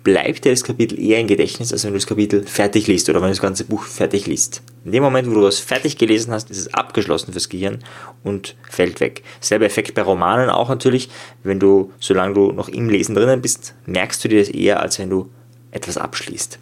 bleibt 0.02 0.44
dir 0.44 0.50
das 0.50 0.64
Kapitel 0.64 0.98
eher 0.98 1.20
im 1.20 1.26
Gedächtnis, 1.26 1.72
als 1.72 1.84
wenn 1.84 1.92
du 1.92 1.98
das 1.98 2.06
Kapitel 2.06 2.44
fertig 2.44 2.86
liest 2.86 3.08
oder 3.08 3.20
wenn 3.20 3.28
du 3.28 3.34
das 3.34 3.40
ganze 3.40 3.64
Buch 3.64 3.84
fertig 3.84 4.26
liest. 4.26 4.62
In 4.84 4.92
dem 4.92 5.02
Moment, 5.02 5.28
wo 5.28 5.34
du 5.34 5.42
das 5.42 5.58
fertig 5.58 5.96
gelesen 5.96 6.32
hast, 6.32 6.50
ist 6.50 6.58
es 6.58 6.74
abgeschlossen 6.74 7.32
fürs 7.32 7.48
Gehirn 7.48 7.78
und 8.24 8.56
fällt 8.68 9.00
weg. 9.00 9.22
Selber 9.40 9.66
Effekt 9.66 9.94
bei 9.94 10.02
Romanen 10.02 10.50
auch 10.50 10.68
natürlich. 10.68 11.08
Wenn 11.42 11.60
du, 11.60 11.92
solange 12.00 12.34
du 12.34 12.52
noch 12.52 12.68
im 12.68 12.88
Lesen 12.88 13.14
drinnen 13.14 13.42
bist, 13.42 13.74
merkst 13.86 14.24
du 14.24 14.28
dir 14.28 14.40
das 14.40 14.48
eher, 14.48 14.80
als 14.80 14.98
wenn 14.98 15.10
du 15.10 15.30
etwas 15.70 15.96
abschließt. 15.96 16.58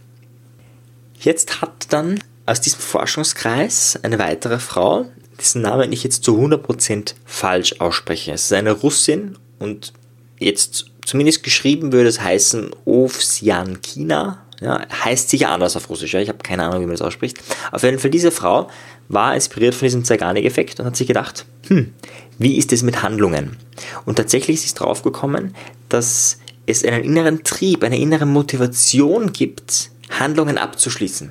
Jetzt 1.20 1.60
hat 1.62 1.92
dann 1.92 2.20
aus 2.46 2.60
diesem 2.60 2.80
Forschungskreis 2.80 3.98
eine 4.02 4.18
weitere 4.18 4.58
Frau, 4.58 5.06
dessen 5.38 5.62
Namen 5.62 5.92
ich 5.92 6.04
jetzt 6.04 6.24
zu 6.24 6.38
100% 6.38 7.14
falsch 7.24 7.80
ausspreche. 7.80 8.32
Es 8.32 8.44
ist 8.44 8.52
eine 8.52 8.72
Russin 8.72 9.38
und 9.58 9.92
jetzt 10.38 10.89
zumindest 11.04 11.42
geschrieben 11.42 11.92
würde 11.92 12.08
es 12.08 12.20
heißen 12.20 12.70
Ovsiankina. 12.84 14.44
Ja, 14.60 14.86
heißt 14.92 15.30
sicher 15.30 15.50
anders 15.50 15.74
auf 15.76 15.88
Russisch, 15.88 16.12
ja? 16.12 16.20
ich 16.20 16.28
habe 16.28 16.38
keine 16.38 16.64
Ahnung, 16.64 16.82
wie 16.82 16.86
man 16.86 16.94
das 16.94 17.00
ausspricht. 17.00 17.38
Auf 17.72 17.82
jeden 17.82 17.98
Fall, 17.98 18.10
diese 18.10 18.30
Frau 18.30 18.68
war 19.08 19.34
inspiriert 19.34 19.74
von 19.74 19.86
diesem 19.86 20.04
Zeigarnik-Effekt 20.04 20.78
und 20.78 20.86
hat 20.86 20.96
sich 20.96 21.06
gedacht, 21.06 21.46
hm, 21.68 21.94
wie 22.38 22.58
ist 22.58 22.70
es 22.72 22.82
mit 22.82 23.02
Handlungen? 23.02 23.56
Und 24.04 24.16
tatsächlich 24.16 24.64
ist 24.64 24.74
draufgekommen, 24.74 25.54
dass 25.88 26.38
es 26.66 26.84
einen 26.84 27.04
inneren 27.04 27.42
Trieb, 27.42 27.82
eine 27.82 27.98
innere 27.98 28.26
Motivation 28.26 29.32
gibt, 29.32 29.90
Handlungen 30.10 30.58
abzuschließen. 30.58 31.30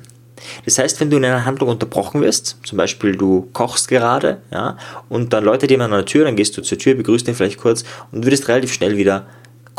Das 0.66 0.78
heißt, 0.78 1.00
wenn 1.00 1.10
du 1.10 1.18
in 1.18 1.26
einer 1.26 1.46
Handlung 1.46 1.70
unterbrochen 1.70 2.22
wirst, 2.22 2.58
zum 2.64 2.78
Beispiel 2.78 3.16
du 3.16 3.50
kochst 3.54 3.88
gerade, 3.88 4.42
ja, 4.52 4.78
und 5.10 5.34
dann 5.34 5.44
läutet 5.44 5.72
jemand 5.72 5.94
an 5.94 6.00
der 6.00 6.06
Tür, 6.06 6.26
dann 6.26 6.36
gehst 6.36 6.58
du 6.58 6.62
zur 6.62 6.78
Tür, 6.78 6.96
begrüßt 6.96 7.28
ihn 7.28 7.36
vielleicht 7.36 7.60
kurz 7.60 7.84
und 8.12 8.26
würdest 8.26 8.48
relativ 8.48 8.74
schnell 8.74 8.98
wieder 8.98 9.28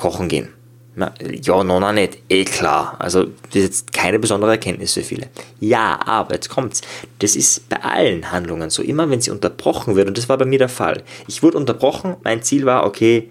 kochen 0.00 0.28
gehen. 0.28 0.48
Na, 0.96 1.12
ja, 1.20 1.62
no, 1.62 1.78
no, 1.78 1.92
nicht. 1.92 2.18
Eh 2.28 2.44
klar. 2.44 2.96
Also, 2.98 3.24
das 3.24 3.54
ist 3.54 3.62
jetzt 3.62 3.92
keine 3.92 4.18
besondere 4.18 4.52
Erkenntnis 4.52 4.94
für 4.94 5.02
viele. 5.02 5.28
Ja, 5.60 6.00
aber 6.04 6.34
jetzt 6.34 6.48
kommt's. 6.48 6.80
Das 7.20 7.36
ist 7.36 7.68
bei 7.68 7.80
allen 7.82 8.32
Handlungen 8.32 8.70
so. 8.70 8.82
Immer 8.82 9.08
wenn 9.08 9.20
sie 9.20 9.30
unterbrochen 9.30 9.94
wird, 9.94 10.08
und 10.08 10.18
das 10.18 10.28
war 10.28 10.36
bei 10.36 10.46
mir 10.46 10.58
der 10.58 10.68
Fall. 10.68 11.04
Ich 11.28 11.42
wurde 11.42 11.58
unterbrochen, 11.58 12.16
mein 12.24 12.42
Ziel 12.42 12.66
war, 12.66 12.86
okay, 12.86 13.30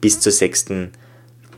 bis 0.00 0.20
zur 0.20 0.30
sechsten 0.30 0.92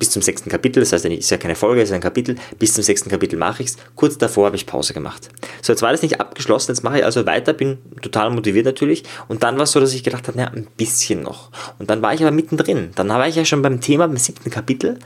bis 0.03 0.11
zum 0.11 0.21
sechsten 0.21 0.51
Kapitel, 0.51 0.81
das 0.81 0.93
heißt, 0.93 1.05
es 1.05 1.13
ist 1.13 1.31
ja 1.31 1.37
keine 1.37 1.55
Folge, 1.55 1.81
es 1.81 1.91
ist 1.91 1.95
ein 1.95 2.01
Kapitel, 2.01 2.35
bis 2.59 2.75
zum 2.75 2.83
sechsten 2.83 3.09
Kapitel 3.09 3.39
mache 3.39 3.63
ich 3.63 3.69
es. 3.69 3.77
Kurz 3.95 4.19
davor 4.19 4.47
habe 4.47 4.57
ich 4.57 4.67
Pause 4.67 4.95
gemacht. 4.95 5.29
So, 5.63 5.73
jetzt 5.73 5.81
war 5.81 5.93
das 5.93 6.03
nicht 6.03 6.21
abgeschlossen, 6.21 6.73
jetzt 6.73 6.83
mache 6.83 6.99
ich 6.99 7.05
also 7.05 7.25
weiter, 7.25 7.53
bin 7.53 7.79
total 8.01 8.31
motiviert 8.31 8.67
natürlich. 8.67 9.05
Und 9.29 9.45
dann 9.45 9.59
war 9.59 9.63
es 9.63 9.71
so, 9.71 9.79
dass 9.79 9.95
ich 9.95 10.03
gedacht 10.03 10.27
habe, 10.27 10.39
naja, 10.39 10.51
ein 10.51 10.67
bisschen 10.77 11.23
noch. 11.23 11.53
Und 11.79 11.89
dann 11.89 12.03
war 12.03 12.13
ich 12.13 12.21
aber 12.21 12.33
mittendrin. 12.33 12.91
Dann 12.97 13.11
war 13.11 13.29
ich 13.29 13.37
ja 13.37 13.45
schon 13.45 13.63
beim 13.63 13.81
Thema, 13.81 14.09
beim 14.09 14.17
siebten 14.17 14.51
Kapitel. 14.51 14.99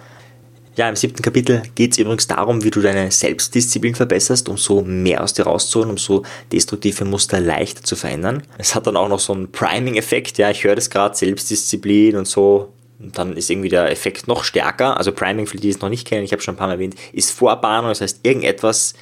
Ja, 0.76 0.88
im 0.88 0.96
siebten 0.96 1.20
Kapitel 1.20 1.62
geht 1.74 1.92
es 1.92 1.98
übrigens 1.98 2.26
darum, 2.26 2.64
wie 2.64 2.70
du 2.70 2.80
deine 2.80 3.10
Selbstdisziplin 3.10 3.94
verbesserst, 3.94 4.48
um 4.48 4.56
so 4.56 4.80
mehr 4.80 5.22
aus 5.22 5.34
dir 5.34 5.42
rauszuholen, 5.42 5.90
um 5.90 5.98
so 5.98 6.22
destruktive 6.50 7.04
Muster 7.04 7.38
leichter 7.38 7.82
zu 7.82 7.96
verändern. 7.96 8.44
Es 8.56 8.74
hat 8.74 8.86
dann 8.86 8.96
auch 8.96 9.10
noch 9.10 9.20
so 9.20 9.34
einen 9.34 9.52
Priming-Effekt, 9.52 10.38
ja, 10.38 10.50
ich 10.50 10.64
höre 10.64 10.74
das 10.74 10.88
gerade, 10.88 11.14
Selbstdisziplin 11.14 12.16
und 12.16 12.26
so, 12.26 12.72
und 12.98 13.18
dann 13.18 13.36
ist 13.36 13.50
irgendwie 13.50 13.68
der 13.68 13.90
Effekt 13.90 14.28
noch 14.28 14.44
stärker. 14.44 14.96
Also 14.96 15.12
Priming, 15.12 15.46
für 15.46 15.56
die, 15.56 15.62
die 15.62 15.70
es 15.70 15.80
noch 15.80 15.88
nicht 15.88 16.06
kennen, 16.06 16.24
ich 16.24 16.32
habe 16.32 16.42
schon 16.42 16.54
ein 16.54 16.58
paar 16.58 16.68
Mal 16.68 16.74
erwähnt, 16.74 16.94
ist 17.12 17.30
Vorbahnung. 17.30 17.90
Das 17.90 18.00
heißt, 18.00 18.20
irgendetwas 18.22 18.94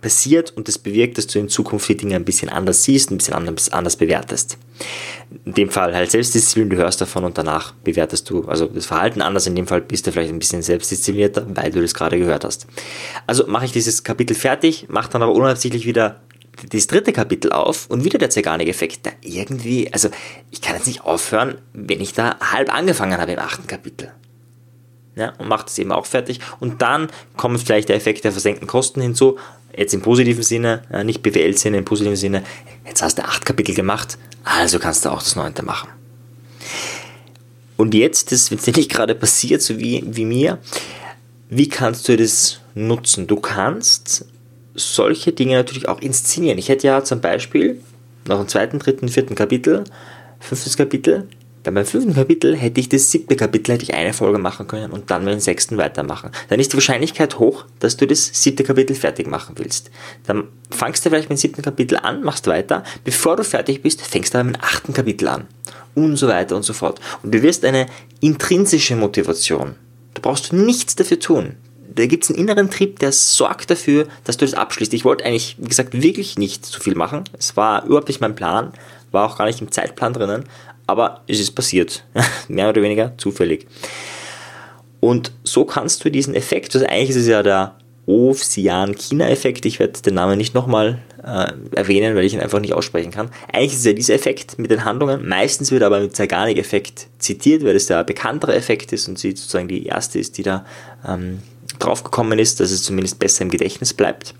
passiert 0.00 0.52
und 0.56 0.68
das 0.68 0.78
bewirkt, 0.78 1.18
dass 1.18 1.26
du 1.26 1.38
in 1.38 1.48
Zukunft 1.48 1.88
die 1.88 1.96
Dinge 1.96 2.14
ein 2.14 2.24
bisschen 2.24 2.48
anders 2.48 2.84
siehst, 2.84 3.10
ein 3.10 3.18
bisschen 3.18 3.34
anders, 3.34 3.70
anders 3.70 3.96
bewertest. 3.96 4.56
In 5.44 5.54
dem 5.54 5.70
Fall 5.70 5.94
halt 5.94 6.10
Selbstdisziplin, 6.10 6.70
du 6.70 6.76
hörst 6.76 7.00
davon 7.00 7.24
und 7.24 7.36
danach 7.36 7.72
bewertest 7.72 8.30
du, 8.30 8.44
also 8.44 8.66
das 8.66 8.86
Verhalten 8.86 9.22
anders, 9.22 9.46
in 9.46 9.56
dem 9.56 9.66
Fall 9.66 9.80
bist 9.80 10.06
du 10.06 10.12
vielleicht 10.12 10.32
ein 10.32 10.38
bisschen 10.38 10.62
selbstdisziplinierter, 10.62 11.46
weil 11.54 11.72
du 11.72 11.80
das 11.80 11.94
gerade 11.94 12.18
gehört 12.18 12.44
hast. 12.44 12.66
Also 13.26 13.46
mache 13.48 13.64
ich 13.64 13.72
dieses 13.72 14.04
Kapitel 14.04 14.34
fertig, 14.34 14.86
mache 14.88 15.10
dann 15.10 15.22
aber 15.22 15.32
unabsichtlich 15.32 15.84
wieder 15.84 16.20
das 16.70 16.86
dritte 16.86 17.12
Kapitel 17.12 17.52
auf 17.52 17.86
und 17.88 18.04
wieder 18.04 18.18
der 18.18 18.30
Zeigarnik-Effekt. 18.30 19.06
Da 19.06 19.10
irgendwie, 19.22 19.92
also 19.92 20.08
ich 20.50 20.60
kann 20.60 20.76
jetzt 20.76 20.86
nicht 20.86 21.02
aufhören, 21.02 21.58
wenn 21.72 22.00
ich 22.00 22.12
da 22.12 22.36
halb 22.40 22.72
angefangen 22.72 23.20
habe 23.20 23.32
im 23.32 23.38
achten 23.38 23.66
Kapitel. 23.66 24.12
Ja, 25.16 25.32
und 25.38 25.48
macht 25.48 25.68
es 25.68 25.78
eben 25.78 25.90
auch 25.90 26.06
fertig. 26.06 26.40
Und 26.60 26.80
dann 26.80 27.08
kommt 27.36 27.60
vielleicht 27.60 27.88
der 27.88 27.96
Effekt 27.96 28.24
der 28.24 28.32
versenkten 28.32 28.68
Kosten 28.68 29.00
hinzu. 29.00 29.36
Jetzt 29.76 29.92
im 29.92 30.00
positiven 30.00 30.42
Sinne, 30.42 30.82
nicht 31.04 31.22
BWL-Sinne, 31.22 31.78
im 31.78 31.84
positiven 31.84 32.16
Sinne. 32.16 32.44
Jetzt 32.86 33.02
hast 33.02 33.18
du 33.18 33.24
acht 33.24 33.44
Kapitel 33.44 33.74
gemacht, 33.74 34.16
also 34.44 34.78
kannst 34.78 35.04
du 35.04 35.10
auch 35.10 35.22
das 35.22 35.36
neunte 35.36 35.64
machen. 35.64 35.88
Und 37.76 37.94
jetzt, 37.94 38.32
das, 38.32 38.50
wenn 38.50 38.58
es 38.58 38.64
dir 38.64 38.74
nicht 38.74 38.90
gerade 38.90 39.14
passiert, 39.14 39.62
so 39.62 39.78
wie, 39.78 40.02
wie 40.06 40.24
mir, 40.24 40.58
wie 41.48 41.68
kannst 41.68 42.08
du 42.08 42.16
das 42.16 42.60
nutzen? 42.74 43.26
Du 43.26 43.36
kannst 43.36 44.24
solche 44.78 45.32
Dinge 45.32 45.56
natürlich 45.56 45.88
auch 45.88 46.00
inszenieren. 46.00 46.58
Ich 46.58 46.68
hätte 46.68 46.86
ja 46.86 47.04
zum 47.04 47.20
Beispiel 47.20 47.80
noch 48.26 48.40
im 48.40 48.48
zweiten, 48.48 48.78
dritten, 48.78 49.08
vierten 49.08 49.34
Kapitel, 49.34 49.84
fünftes 50.40 50.76
Kapitel, 50.76 51.28
dann 51.68 51.74
beim 51.74 51.84
fünften 51.84 52.14
Kapitel 52.14 52.56
hätte 52.56 52.80
ich 52.80 52.88
das 52.88 53.10
siebte 53.10 53.36
Kapitel, 53.36 53.74
hätte 53.74 53.82
ich 53.82 53.92
eine 53.92 54.12
Folge 54.12 54.38
machen 54.38 54.66
können 54.68 54.90
und 54.90 55.10
dann 55.10 55.24
mit 55.24 55.34
dem 55.34 55.40
sechsten 55.40 55.76
weitermachen. 55.76 56.30
Dann 56.48 56.60
ist 56.60 56.72
die 56.72 56.76
Wahrscheinlichkeit 56.76 57.38
hoch, 57.38 57.64
dass 57.80 57.96
du 57.96 58.06
das 58.06 58.30
siebte 58.32 58.64
Kapitel 58.64 58.94
fertig 58.94 59.26
machen 59.26 59.56
willst. 59.58 59.90
Dann 60.26 60.44
fangst 60.70 61.04
du 61.04 61.10
vielleicht 61.10 61.28
mit 61.28 61.36
dem 61.36 61.40
siebten 61.40 61.62
Kapitel 61.62 61.98
an, 61.98 62.22
machst 62.22 62.46
weiter. 62.46 62.84
Bevor 63.04 63.36
du 63.36 63.44
fertig 63.44 63.82
bist, 63.82 64.00
fängst 64.00 64.32
du 64.32 64.38
aber 64.38 64.46
mit 64.46 64.56
dem 64.56 64.62
achten 64.62 64.94
Kapitel 64.94 65.28
an. 65.28 65.46
Und 65.94 66.16
so 66.16 66.28
weiter 66.28 66.54
und 66.54 66.62
so 66.62 66.72
fort. 66.72 67.00
Und 67.22 67.34
du 67.34 67.42
wirst 67.42 67.64
eine 67.64 67.86
intrinsische 68.20 68.94
Motivation. 68.94 69.74
Da 70.14 70.20
brauchst 70.22 70.52
du 70.52 70.56
nichts 70.56 70.94
dafür 70.96 71.18
tun 71.18 71.56
da 71.94 72.06
gibt 72.06 72.24
es 72.24 72.30
einen 72.30 72.38
inneren 72.38 72.70
Trieb, 72.70 72.98
der 72.98 73.12
sorgt 73.12 73.70
dafür, 73.70 74.06
dass 74.24 74.36
du 74.36 74.44
das 74.44 74.54
abschließt. 74.54 74.92
Ich 74.94 75.04
wollte 75.04 75.24
eigentlich, 75.24 75.56
wie 75.58 75.68
gesagt, 75.68 76.00
wirklich 76.00 76.38
nicht 76.38 76.64
zu 76.64 76.80
viel 76.80 76.94
machen. 76.94 77.24
Es 77.38 77.56
war 77.56 77.84
überhaupt 77.84 78.08
nicht 78.08 78.20
mein 78.20 78.34
Plan, 78.34 78.72
war 79.10 79.26
auch 79.26 79.38
gar 79.38 79.46
nicht 79.46 79.60
im 79.60 79.70
Zeitplan 79.70 80.12
drinnen, 80.12 80.44
aber 80.86 81.22
es 81.26 81.40
ist 81.40 81.52
passiert. 81.52 82.04
Mehr 82.48 82.68
oder 82.68 82.82
weniger 82.82 83.16
zufällig. 83.18 83.66
Und 85.00 85.32
so 85.44 85.64
kannst 85.64 86.04
du 86.04 86.10
diesen 86.10 86.34
Effekt, 86.34 86.74
also 86.74 86.86
eigentlich 86.86 87.10
ist 87.10 87.16
es 87.16 87.26
ja 87.28 87.42
der 87.42 87.76
Ovsian-China-Effekt. 88.06 89.66
Ich 89.66 89.78
werde 89.78 90.00
den 90.00 90.14
Namen 90.14 90.38
nicht 90.38 90.54
nochmal 90.54 90.98
äh, 91.22 91.52
erwähnen, 91.76 92.16
weil 92.16 92.24
ich 92.24 92.32
ihn 92.32 92.40
einfach 92.40 92.58
nicht 92.58 92.72
aussprechen 92.72 93.10
kann. 93.10 93.30
Eigentlich 93.52 93.72
ist 93.72 93.80
es 93.80 93.84
ja 93.84 93.92
dieser 93.92 94.14
Effekt 94.14 94.58
mit 94.58 94.70
den 94.70 94.84
Handlungen. 94.84 95.28
Meistens 95.28 95.70
wird 95.70 95.82
aber 95.82 96.00
mit 96.00 96.16
Zeigarnik-Effekt 96.16 97.08
zitiert, 97.18 97.64
weil 97.64 97.76
es 97.76 97.86
der 97.86 98.02
bekanntere 98.04 98.54
Effekt 98.54 98.94
ist 98.94 99.08
und 99.08 99.18
sie 99.18 99.30
sozusagen 99.30 99.68
die 99.68 99.84
erste 99.84 100.18
ist, 100.18 100.38
die 100.38 100.42
da 100.42 100.64
ähm, 101.06 101.42
draufgekommen 101.78 102.38
ist, 102.38 102.60
dass 102.60 102.70
es 102.70 102.82
zumindest 102.82 103.18
besser 103.18 103.42
im 103.42 103.50
Gedächtnis 103.50 103.94
bleibt. 103.94 104.34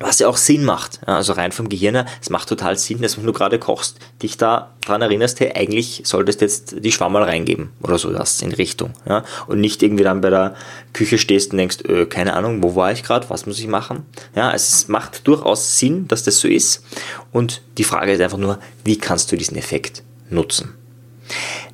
Was 0.00 0.18
ja 0.18 0.26
auch 0.26 0.36
Sinn 0.36 0.64
macht. 0.64 1.00
Also 1.06 1.34
rein 1.34 1.52
vom 1.52 1.68
Gehirn 1.68 1.94
her, 1.94 2.06
es 2.20 2.28
macht 2.28 2.48
total 2.48 2.76
Sinn, 2.76 3.00
dass 3.00 3.16
wenn 3.16 3.26
du 3.26 3.32
gerade 3.32 3.60
kochst, 3.60 3.98
dich 4.22 4.36
da 4.36 4.74
dran 4.84 5.02
erinnerst, 5.02 5.38
hey, 5.38 5.52
eigentlich 5.54 6.02
solltest 6.04 6.40
du 6.40 6.44
jetzt 6.46 6.74
die 6.84 6.90
Schwammerl 6.90 7.22
reingeben 7.22 7.70
oder 7.80 7.96
so, 7.96 8.10
das 8.10 8.42
in 8.42 8.52
Richtung. 8.52 8.94
Ja? 9.08 9.24
Und 9.46 9.60
nicht 9.60 9.82
irgendwie 9.84 10.02
dann 10.02 10.20
bei 10.20 10.30
der 10.30 10.56
Küche 10.92 11.16
stehst 11.16 11.52
und 11.52 11.58
denkst, 11.58 11.78
öh, 11.88 12.06
keine 12.06 12.34
Ahnung, 12.34 12.62
wo 12.62 12.74
war 12.74 12.90
ich 12.90 13.04
gerade, 13.04 13.30
was 13.30 13.46
muss 13.46 13.60
ich 13.60 13.68
machen? 13.68 14.04
Ja, 14.34 14.52
es 14.52 14.88
macht 14.88 15.28
durchaus 15.28 15.78
Sinn, 15.78 16.08
dass 16.08 16.24
das 16.24 16.40
so 16.40 16.48
ist. 16.48 16.84
Und 17.30 17.62
die 17.78 17.84
Frage 17.84 18.12
ist 18.12 18.20
einfach 18.20 18.38
nur, 18.38 18.58
wie 18.84 18.98
kannst 18.98 19.30
du 19.30 19.36
diesen 19.36 19.56
Effekt 19.56 20.02
nutzen? 20.28 20.74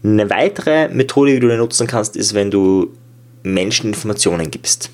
Eine 0.05 0.29
weitere 0.29 0.89
Methode, 0.89 1.33
die 1.33 1.41
du 1.41 1.57
nutzen 1.57 1.87
kannst, 1.87 2.17
ist, 2.17 2.35
wenn 2.35 2.51
du 2.51 2.95
Menschen 3.43 3.89
Informationen 3.89 4.51
gibst. 4.51 4.91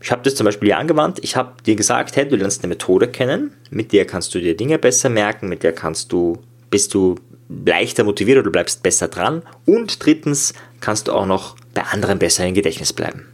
Ich 0.00 0.12
habe 0.12 0.22
das 0.22 0.36
zum 0.36 0.44
Beispiel 0.44 0.68
hier 0.68 0.78
angewandt. 0.78 1.18
Ich 1.22 1.36
habe 1.36 1.54
dir 1.64 1.76
gesagt, 1.76 2.16
hey, 2.16 2.28
du 2.28 2.36
lernst 2.36 2.62
eine 2.62 2.68
Methode 2.68 3.08
kennen, 3.08 3.52
mit 3.70 3.92
der 3.92 4.06
kannst 4.06 4.34
du 4.34 4.40
dir 4.40 4.56
Dinge 4.56 4.78
besser 4.78 5.08
merken, 5.08 5.48
mit 5.48 5.62
der 5.62 5.72
kannst 5.72 6.12
du, 6.12 6.38
bist 6.70 6.94
du 6.94 7.16
leichter 7.48 8.04
motiviert 8.04 8.38
oder 8.38 8.50
bleibst 8.50 8.82
besser 8.82 9.08
dran. 9.08 9.42
Und 9.66 10.04
drittens 10.04 10.54
kannst 10.80 11.08
du 11.08 11.12
auch 11.12 11.26
noch 11.26 11.56
bei 11.74 11.82
anderen 11.82 12.18
besser 12.18 12.46
im 12.46 12.54
Gedächtnis 12.54 12.92
bleiben. 12.92 13.26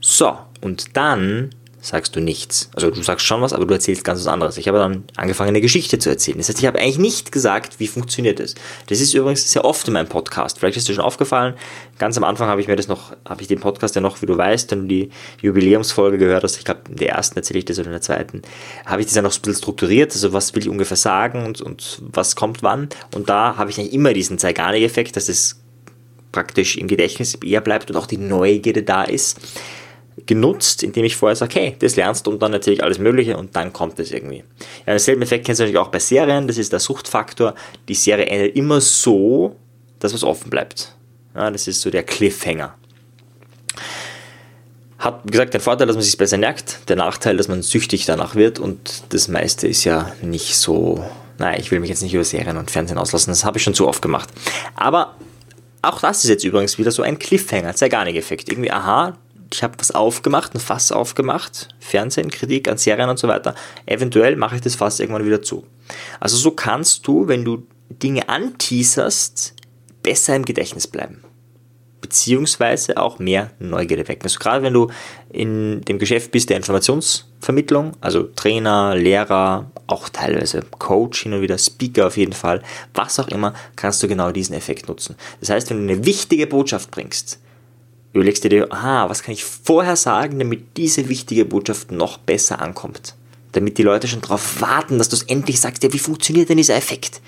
So, 0.00 0.36
und 0.60 0.96
dann 0.96 1.50
sagst 1.82 2.14
du 2.14 2.20
nichts. 2.20 2.70
Also 2.76 2.90
du 2.90 3.02
sagst 3.02 3.26
schon 3.26 3.42
was, 3.42 3.52
aber 3.52 3.66
du 3.66 3.74
erzählst 3.74 4.04
ganz 4.04 4.20
was 4.20 4.28
anderes. 4.28 4.56
Ich 4.56 4.68
habe 4.68 4.78
dann 4.78 5.02
angefangen, 5.16 5.48
eine 5.48 5.60
Geschichte 5.60 5.98
zu 5.98 6.10
erzählen. 6.10 6.38
Das 6.38 6.48
heißt, 6.48 6.60
ich 6.60 6.66
habe 6.66 6.78
eigentlich 6.78 6.98
nicht 6.98 7.32
gesagt, 7.32 7.80
wie 7.80 7.88
funktioniert 7.88 8.38
das. 8.38 8.54
Das 8.86 9.00
ist 9.00 9.12
übrigens 9.14 9.50
sehr 9.50 9.64
oft 9.64 9.88
in 9.88 9.94
meinem 9.94 10.08
Podcast. 10.08 10.60
Vielleicht 10.60 10.76
ist 10.76 10.88
dir 10.88 10.94
schon 10.94 11.04
aufgefallen. 11.04 11.54
Ganz 11.98 12.16
am 12.16 12.22
Anfang 12.22 12.48
habe 12.48 12.60
ich 12.60 12.68
mir 12.68 12.76
das 12.76 12.86
noch, 12.86 13.16
habe 13.28 13.42
ich 13.42 13.48
den 13.48 13.58
Podcast 13.58 13.96
ja 13.96 14.00
noch, 14.00 14.22
wie 14.22 14.26
du 14.26 14.38
weißt, 14.38 14.70
wenn 14.70 14.82
du 14.82 14.86
die 14.86 15.10
Jubiläumsfolge 15.42 16.18
gehört 16.18 16.44
hast, 16.44 16.56
ich 16.56 16.64
glaube, 16.64 16.82
in 16.88 16.96
der 16.96 17.10
ersten 17.10 17.36
erzähle 17.36 17.58
ich 17.58 17.64
das 17.64 17.80
oder 17.80 17.86
in 17.86 17.92
der 17.92 18.00
zweiten, 18.00 18.42
habe 18.86 19.00
ich 19.00 19.08
das 19.08 19.16
ja 19.16 19.22
noch 19.22 19.34
ein 19.34 19.40
bisschen 19.40 19.56
strukturiert. 19.56 20.12
Also 20.12 20.32
was 20.32 20.54
will 20.54 20.62
ich 20.62 20.68
ungefähr 20.68 20.96
sagen 20.96 21.44
und, 21.44 21.60
und 21.60 22.00
was 22.12 22.36
kommt 22.36 22.62
wann. 22.62 22.90
Und 23.12 23.28
da 23.28 23.56
habe 23.56 23.70
ich 23.70 23.78
eigentlich 23.80 23.92
immer 23.92 24.12
diesen 24.12 24.38
Zeigarnik-Effekt, 24.38 25.16
dass 25.16 25.28
es 25.28 25.60
praktisch 26.30 26.76
im 26.76 26.86
Gedächtnis 26.86 27.34
eher 27.44 27.60
bleibt 27.60 27.90
und 27.90 27.96
auch 27.96 28.06
die 28.06 28.18
Neugierde 28.18 28.84
da 28.84 29.02
ist 29.02 29.40
genutzt, 30.26 30.82
indem 30.82 31.04
ich 31.04 31.16
vorher 31.16 31.36
sage, 31.36 31.58
hey, 31.58 31.76
das 31.78 31.96
lernst 31.96 32.26
du 32.26 32.30
und 32.30 32.42
dann 32.42 32.52
erzähle 32.52 32.74
ich 32.74 32.82
alles 32.82 32.98
Mögliche 32.98 33.36
und 33.36 33.56
dann 33.56 33.72
kommt 33.72 33.98
es 33.98 34.10
irgendwie. 34.10 34.44
Ja, 34.86 34.92
denselben 34.92 35.22
Effekt 35.22 35.46
kennst 35.46 35.60
du 35.60 35.64
natürlich 35.64 35.80
auch 35.80 35.88
bei 35.88 35.98
Serien, 35.98 36.46
das 36.46 36.58
ist 36.58 36.72
der 36.72 36.80
Suchtfaktor. 36.80 37.54
Die 37.88 37.94
Serie 37.94 38.26
endet 38.26 38.56
immer 38.56 38.80
so, 38.80 39.56
dass 39.98 40.12
was 40.12 40.24
offen 40.24 40.50
bleibt. 40.50 40.94
Ja, 41.34 41.50
das 41.50 41.66
ist 41.66 41.80
so 41.80 41.90
der 41.90 42.02
Cliffhanger. 42.02 42.74
Hat, 44.98 45.20
wie 45.24 45.30
gesagt, 45.32 45.54
den 45.54 45.60
Vorteil, 45.60 45.86
dass 45.86 45.96
man 45.96 46.02
sich 46.02 46.16
besser 46.16 46.38
merkt, 46.38 46.88
der 46.88 46.96
Nachteil, 46.96 47.36
dass 47.36 47.48
man 47.48 47.62
süchtig 47.62 48.04
danach 48.04 48.34
wird 48.34 48.58
und 48.60 49.04
das 49.08 49.28
meiste 49.28 49.66
ist 49.66 49.84
ja 49.84 50.12
nicht 50.22 50.56
so, 50.56 51.04
naja, 51.38 51.58
ich 51.58 51.70
will 51.70 51.80
mich 51.80 51.90
jetzt 51.90 52.02
nicht 52.02 52.14
über 52.14 52.22
Serien 52.22 52.56
und 52.56 52.70
Fernsehen 52.70 52.98
auslassen, 52.98 53.30
das 53.30 53.44
habe 53.44 53.58
ich 53.58 53.64
schon 53.64 53.74
zu 53.74 53.88
oft 53.88 54.02
gemacht. 54.02 54.28
Aber 54.76 55.16
auch 55.82 55.98
das 56.00 56.22
ist 56.22 56.30
jetzt 56.30 56.44
übrigens 56.44 56.78
wieder 56.78 56.92
so 56.92 57.02
ein 57.02 57.18
Cliffhanger, 57.18 57.74
Zeigarnik-Effekt. 57.74 58.48
Irgendwie, 58.48 58.70
aha, 58.70 59.18
ich 59.52 59.62
habe 59.62 59.74
was 59.78 59.90
aufgemacht, 59.90 60.54
ein 60.54 60.60
Fass 60.60 60.92
aufgemacht, 60.92 61.68
Fernsehen, 61.80 62.30
Kritik 62.30 62.68
an 62.68 62.78
Serien 62.78 63.08
und 63.08 63.18
so 63.18 63.28
weiter. 63.28 63.54
Eventuell 63.86 64.36
mache 64.36 64.56
ich 64.56 64.62
das 64.62 64.74
Fass 64.74 65.00
irgendwann 65.00 65.26
wieder 65.26 65.42
zu. 65.42 65.66
Also 66.20 66.36
so 66.36 66.52
kannst 66.52 67.06
du, 67.06 67.28
wenn 67.28 67.44
du 67.44 67.66
Dinge 67.90 68.28
anteaserst, 68.28 69.54
besser 70.02 70.36
im 70.36 70.44
Gedächtnis 70.44 70.86
bleiben. 70.86 71.22
Beziehungsweise 72.00 72.96
auch 72.96 73.18
mehr 73.18 73.52
Neugierde 73.60 74.08
wecken. 74.08 74.24
Also 74.24 74.38
gerade 74.38 74.64
wenn 74.64 74.72
du 74.72 74.88
in 75.30 75.82
dem 75.82 75.98
Geschäft 75.98 76.32
bist 76.32 76.50
der 76.50 76.56
Informationsvermittlung, 76.56 77.92
also 78.00 78.24
Trainer, 78.24 78.96
Lehrer, 78.96 79.70
auch 79.86 80.08
teilweise 80.08 80.62
Coach 80.78 81.22
hin 81.22 81.34
und 81.34 81.42
wieder, 81.42 81.58
Speaker 81.58 82.08
auf 82.08 82.16
jeden 82.16 82.32
Fall, 82.32 82.62
was 82.94 83.20
auch 83.20 83.28
immer, 83.28 83.54
kannst 83.76 84.02
du 84.02 84.08
genau 84.08 84.32
diesen 84.32 84.56
Effekt 84.56 84.88
nutzen. 84.88 85.16
Das 85.40 85.50
heißt, 85.50 85.70
wenn 85.70 85.86
du 85.86 85.92
eine 85.92 86.04
wichtige 86.04 86.46
Botschaft 86.46 86.90
bringst, 86.90 87.41
überlegst 88.12 88.44
du 88.44 88.48
dir, 88.48 88.72
aha, 88.72 89.08
was 89.08 89.22
kann 89.22 89.32
ich 89.32 89.44
vorher 89.44 89.96
sagen, 89.96 90.38
damit 90.38 90.76
diese 90.76 91.08
wichtige 91.08 91.44
Botschaft 91.44 91.92
noch 91.92 92.18
besser 92.18 92.60
ankommt? 92.60 93.14
Damit 93.52 93.78
die 93.78 93.82
Leute 93.82 94.08
schon 94.08 94.20
darauf 94.20 94.60
warten, 94.60 94.98
dass 94.98 95.08
du 95.08 95.16
es 95.16 95.22
endlich 95.24 95.60
sagst, 95.60 95.82
ja, 95.82 95.92
wie 95.92 95.98
funktioniert 95.98 96.48
denn 96.48 96.56
dieser 96.56 96.76
Effekt? 96.76 97.20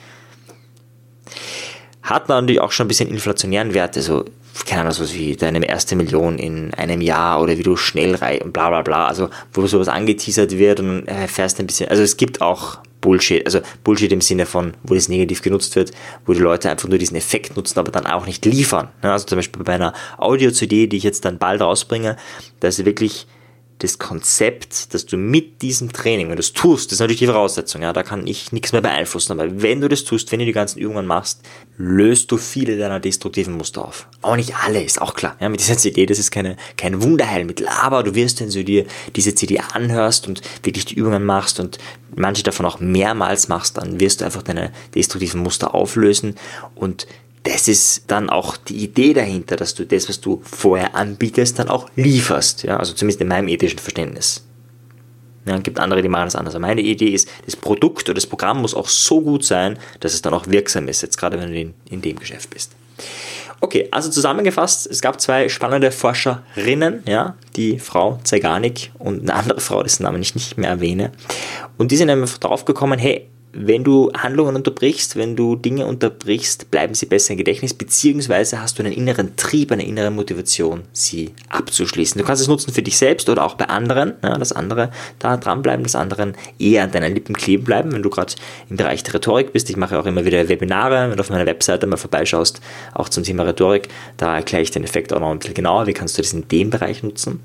Hat 2.02 2.28
natürlich 2.28 2.60
auch 2.60 2.72
schon 2.72 2.84
ein 2.86 2.88
bisschen 2.88 3.08
inflationären 3.08 3.72
Wert, 3.72 3.96
also 3.96 4.24
keine 4.66 4.82
Ahnung, 4.82 4.92
so 4.92 5.12
wie 5.12 5.34
deine 5.36 5.66
erste 5.66 5.96
Million 5.96 6.38
in 6.38 6.72
einem 6.74 7.00
Jahr 7.00 7.42
oder 7.42 7.58
wie 7.58 7.62
du 7.62 7.76
schnell 7.76 8.14
reich 8.14 8.42
und 8.42 8.52
bla 8.52 8.68
bla 8.68 8.82
bla, 8.82 9.06
also 9.06 9.28
wo 9.52 9.66
sowas 9.66 9.88
angeteasert 9.88 10.52
wird 10.52 10.80
und 10.80 11.06
erfährst 11.06 11.58
ein 11.60 11.66
bisschen, 11.66 11.88
also 11.88 12.02
es 12.02 12.16
gibt 12.16 12.40
auch 12.40 12.78
Bullshit, 13.04 13.44
also 13.44 13.60
Bullshit 13.84 14.10
im 14.12 14.22
Sinne 14.22 14.46
von, 14.46 14.72
wo 14.82 14.94
das 14.94 15.10
negativ 15.10 15.42
genutzt 15.42 15.76
wird, 15.76 15.92
wo 16.24 16.32
die 16.32 16.40
Leute 16.40 16.70
einfach 16.70 16.88
nur 16.88 16.96
diesen 16.96 17.18
Effekt 17.18 17.54
nutzen, 17.54 17.78
aber 17.78 17.92
dann 17.92 18.06
auch 18.06 18.24
nicht 18.24 18.46
liefern. 18.46 18.88
Also 19.02 19.26
zum 19.26 19.36
Beispiel 19.36 19.62
bei 19.62 19.74
einer 19.74 19.92
Audio-CD, 20.16 20.86
die 20.86 20.96
ich 20.96 21.02
jetzt 21.02 21.26
dann 21.26 21.36
bald 21.36 21.60
rausbringe, 21.60 22.16
da 22.60 22.68
ist 22.68 22.82
wirklich 22.82 23.26
das 23.80 23.98
Konzept, 23.98 24.94
dass 24.94 25.04
du 25.04 25.16
mit 25.16 25.60
diesem 25.62 25.92
Training, 25.92 26.28
wenn 26.28 26.36
du 26.36 26.40
es 26.40 26.52
tust, 26.52 26.86
das 26.86 26.94
ist 26.94 27.00
natürlich 27.00 27.18
die 27.18 27.26
Voraussetzung, 27.26 27.82
ja, 27.82 27.92
da 27.92 28.02
kann 28.02 28.26
ich 28.26 28.52
nichts 28.52 28.72
mehr 28.72 28.80
beeinflussen, 28.80 29.32
aber 29.32 29.62
wenn 29.62 29.80
du 29.80 29.88
das 29.88 30.04
tust, 30.04 30.30
wenn 30.30 30.38
du 30.38 30.44
die 30.44 30.52
ganzen 30.52 30.78
Übungen 30.78 31.06
machst, 31.06 31.40
löst 31.76 32.30
du 32.30 32.36
viele 32.36 32.78
deiner 32.78 33.00
destruktiven 33.00 33.56
Muster 33.56 33.84
auf. 33.84 34.06
Auch 34.22 34.36
nicht 34.36 34.54
alle, 34.64 34.82
ist 34.82 35.02
auch 35.02 35.14
klar. 35.14 35.36
Ja, 35.40 35.48
mit 35.48 35.60
dieser 35.60 35.76
CD, 35.76 36.06
das 36.06 36.18
ist 36.18 36.30
keine, 36.30 36.56
kein 36.76 37.02
Wunderheilmittel, 37.02 37.66
aber 37.66 38.02
du 38.02 38.14
wirst, 38.14 38.40
wenn 38.40 38.50
du 38.50 38.64
dir 38.64 38.86
diese 39.16 39.34
CD 39.34 39.58
anhörst 39.58 40.28
und 40.28 40.40
wirklich 40.62 40.84
die 40.84 40.94
Übungen 40.94 41.24
machst 41.24 41.58
und 41.58 41.78
manche 42.14 42.44
davon 42.44 42.66
auch 42.66 42.78
mehrmals 42.78 43.48
machst, 43.48 43.76
dann 43.76 43.98
wirst 43.98 44.20
du 44.20 44.24
einfach 44.24 44.42
deine 44.42 44.72
destruktiven 44.94 45.42
Muster 45.42 45.74
auflösen 45.74 46.36
und 46.76 47.06
das 47.44 47.68
ist 47.68 48.04
dann 48.10 48.30
auch 48.30 48.56
die 48.56 48.76
Idee 48.76 49.12
dahinter, 49.12 49.56
dass 49.56 49.74
du 49.74 49.84
das, 49.84 50.08
was 50.08 50.20
du 50.20 50.40
vorher 50.44 50.94
anbietest, 50.94 51.58
dann 51.58 51.68
auch 51.68 51.88
lieferst. 51.94 52.64
Ja? 52.64 52.78
Also 52.78 52.94
zumindest 52.94 53.20
in 53.20 53.28
meinem 53.28 53.48
ethischen 53.48 53.78
Verständnis. 53.78 54.44
Ja, 55.46 55.56
es 55.56 55.62
gibt 55.62 55.78
andere, 55.78 56.00
die 56.00 56.08
machen 56.08 56.24
das 56.24 56.36
anders. 56.36 56.54
Aber 56.54 56.66
meine 56.66 56.80
Idee 56.80 57.10
ist, 57.10 57.28
das 57.44 57.54
Produkt 57.54 58.08
oder 58.08 58.14
das 58.14 58.26
Programm 58.26 58.62
muss 58.62 58.74
auch 58.74 58.88
so 58.88 59.20
gut 59.20 59.44
sein, 59.44 59.78
dass 60.00 60.14
es 60.14 60.22
dann 60.22 60.32
auch 60.32 60.46
wirksam 60.46 60.88
ist, 60.88 61.02
jetzt 61.02 61.18
gerade 61.18 61.38
wenn 61.38 61.52
du 61.52 61.60
in, 61.60 61.74
in 61.90 62.00
dem 62.00 62.18
Geschäft 62.18 62.48
bist. 62.48 62.72
Okay, 63.60 63.88
also 63.90 64.10
zusammengefasst, 64.10 64.86
es 64.86 65.02
gab 65.02 65.20
zwei 65.20 65.48
spannende 65.50 65.90
Forscherinnen, 65.90 67.02
ja, 67.06 67.34
die 67.56 67.78
Frau 67.78 68.20
Zeigarnik 68.24 68.90
und 68.98 69.22
eine 69.22 69.34
andere 69.34 69.60
Frau, 69.60 69.82
dessen 69.82 70.04
Namen 70.04 70.22
ich 70.22 70.34
nicht 70.34 70.56
mehr 70.56 70.70
erwähne. 70.70 71.12
Und 71.76 71.92
die 71.92 71.96
sind 71.96 72.08
einfach 72.08 72.38
drauf 72.38 72.64
gekommen, 72.64 72.98
hey, 72.98 73.28
wenn 73.54 73.84
du 73.84 74.12
Handlungen 74.12 74.56
unterbrichst, 74.56 75.16
wenn 75.16 75.36
du 75.36 75.56
Dinge 75.56 75.86
unterbrichst, 75.86 76.70
bleiben 76.70 76.94
sie 76.94 77.06
besser 77.06 77.32
im 77.32 77.38
Gedächtnis, 77.38 77.72
beziehungsweise 77.72 78.60
hast 78.60 78.78
du 78.78 78.82
einen 78.82 78.92
inneren 78.92 79.36
Trieb, 79.36 79.70
eine 79.72 79.86
innere 79.86 80.10
Motivation, 80.10 80.82
sie 80.92 81.32
abzuschließen. 81.48 82.20
Du 82.20 82.26
kannst 82.26 82.42
es 82.42 82.48
nutzen 82.48 82.72
für 82.72 82.82
dich 82.82 82.98
selbst 82.98 83.28
oder 83.28 83.44
auch 83.44 83.54
bei 83.54 83.66
anderen, 83.66 84.14
ja, 84.22 84.36
dass 84.36 84.52
andere 84.52 84.90
da 85.18 85.36
dranbleiben, 85.36 85.84
dass 85.84 85.94
anderen 85.94 86.36
eher 86.58 86.84
an 86.84 86.90
deinen 86.90 87.14
Lippen 87.14 87.34
kleben 87.34 87.64
bleiben, 87.64 87.92
wenn 87.92 88.02
du 88.02 88.10
gerade 88.10 88.34
im 88.68 88.76
Bereich 88.76 89.02
der 89.04 89.14
Rhetorik 89.14 89.52
bist. 89.52 89.70
Ich 89.70 89.76
mache 89.76 89.98
auch 89.98 90.06
immer 90.06 90.24
wieder 90.24 90.48
Webinare, 90.48 91.10
wenn 91.10 91.16
du 91.16 91.20
auf 91.20 91.30
meiner 91.30 91.46
Webseite 91.46 91.86
mal 91.86 91.96
vorbeischaust, 91.96 92.60
auch 92.92 93.08
zum 93.08 93.22
Thema 93.22 93.44
Rhetorik, 93.44 93.88
da 94.16 94.36
erkläre 94.36 94.62
ich 94.62 94.70
den 94.70 94.84
Effekt 94.84 95.12
auch 95.12 95.20
noch 95.20 95.30
ein 95.30 95.38
bisschen 95.38 95.54
genauer, 95.54 95.86
wie 95.86 95.92
kannst 95.92 96.18
du 96.18 96.22
das 96.22 96.32
in 96.32 96.48
dem 96.48 96.70
Bereich 96.70 97.02
nutzen. 97.02 97.40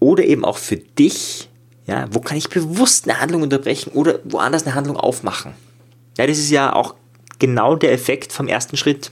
Oder 0.00 0.24
eben 0.24 0.44
auch 0.44 0.58
für 0.58 0.76
dich, 0.76 1.47
ja, 1.88 2.06
wo 2.10 2.20
kann 2.20 2.36
ich 2.36 2.50
bewusst 2.50 3.08
eine 3.08 3.18
Handlung 3.18 3.42
unterbrechen 3.42 3.92
oder 3.94 4.20
woanders 4.24 4.66
eine 4.66 4.74
Handlung 4.74 4.98
aufmachen? 4.98 5.54
Ja, 6.18 6.26
das 6.26 6.36
ist 6.38 6.50
ja 6.50 6.74
auch 6.74 6.94
genau 7.38 7.76
der 7.76 7.92
Effekt 7.92 8.30
vom 8.30 8.46
ersten 8.46 8.76
Schritt. 8.76 9.10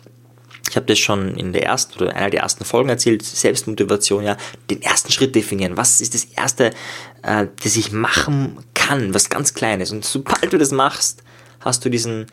Ich 0.69 0.77
habe 0.77 0.85
das 0.85 0.99
schon 0.99 1.37
in 1.37 1.55
der 1.55 1.65
ersten 1.65 2.03
oder 2.03 2.15
einer 2.15 2.29
der 2.29 2.41
ersten 2.41 2.67
Folgen 2.67 2.91
erzählt, 2.91 3.23
Selbstmotivation, 3.23 4.25
ja, 4.25 4.37
den 4.69 4.83
ersten 4.83 5.11
Schritt 5.11 5.35
definieren. 5.35 5.79
Was 5.79 6.03
ist 6.03 6.13
das 6.13 6.25
erste, 6.25 6.73
äh, 7.23 7.47
das 7.63 7.77
ich 7.77 7.93
machen 7.93 8.59
kann, 8.75 9.15
was 9.15 9.31
ganz 9.31 9.55
Kleines? 9.55 9.91
Und 9.91 10.05
sobald 10.05 10.53
du 10.53 10.59
das 10.59 10.71
machst, 10.71 11.23
hast 11.61 11.83
du 11.83 11.89
diesen 11.89 12.27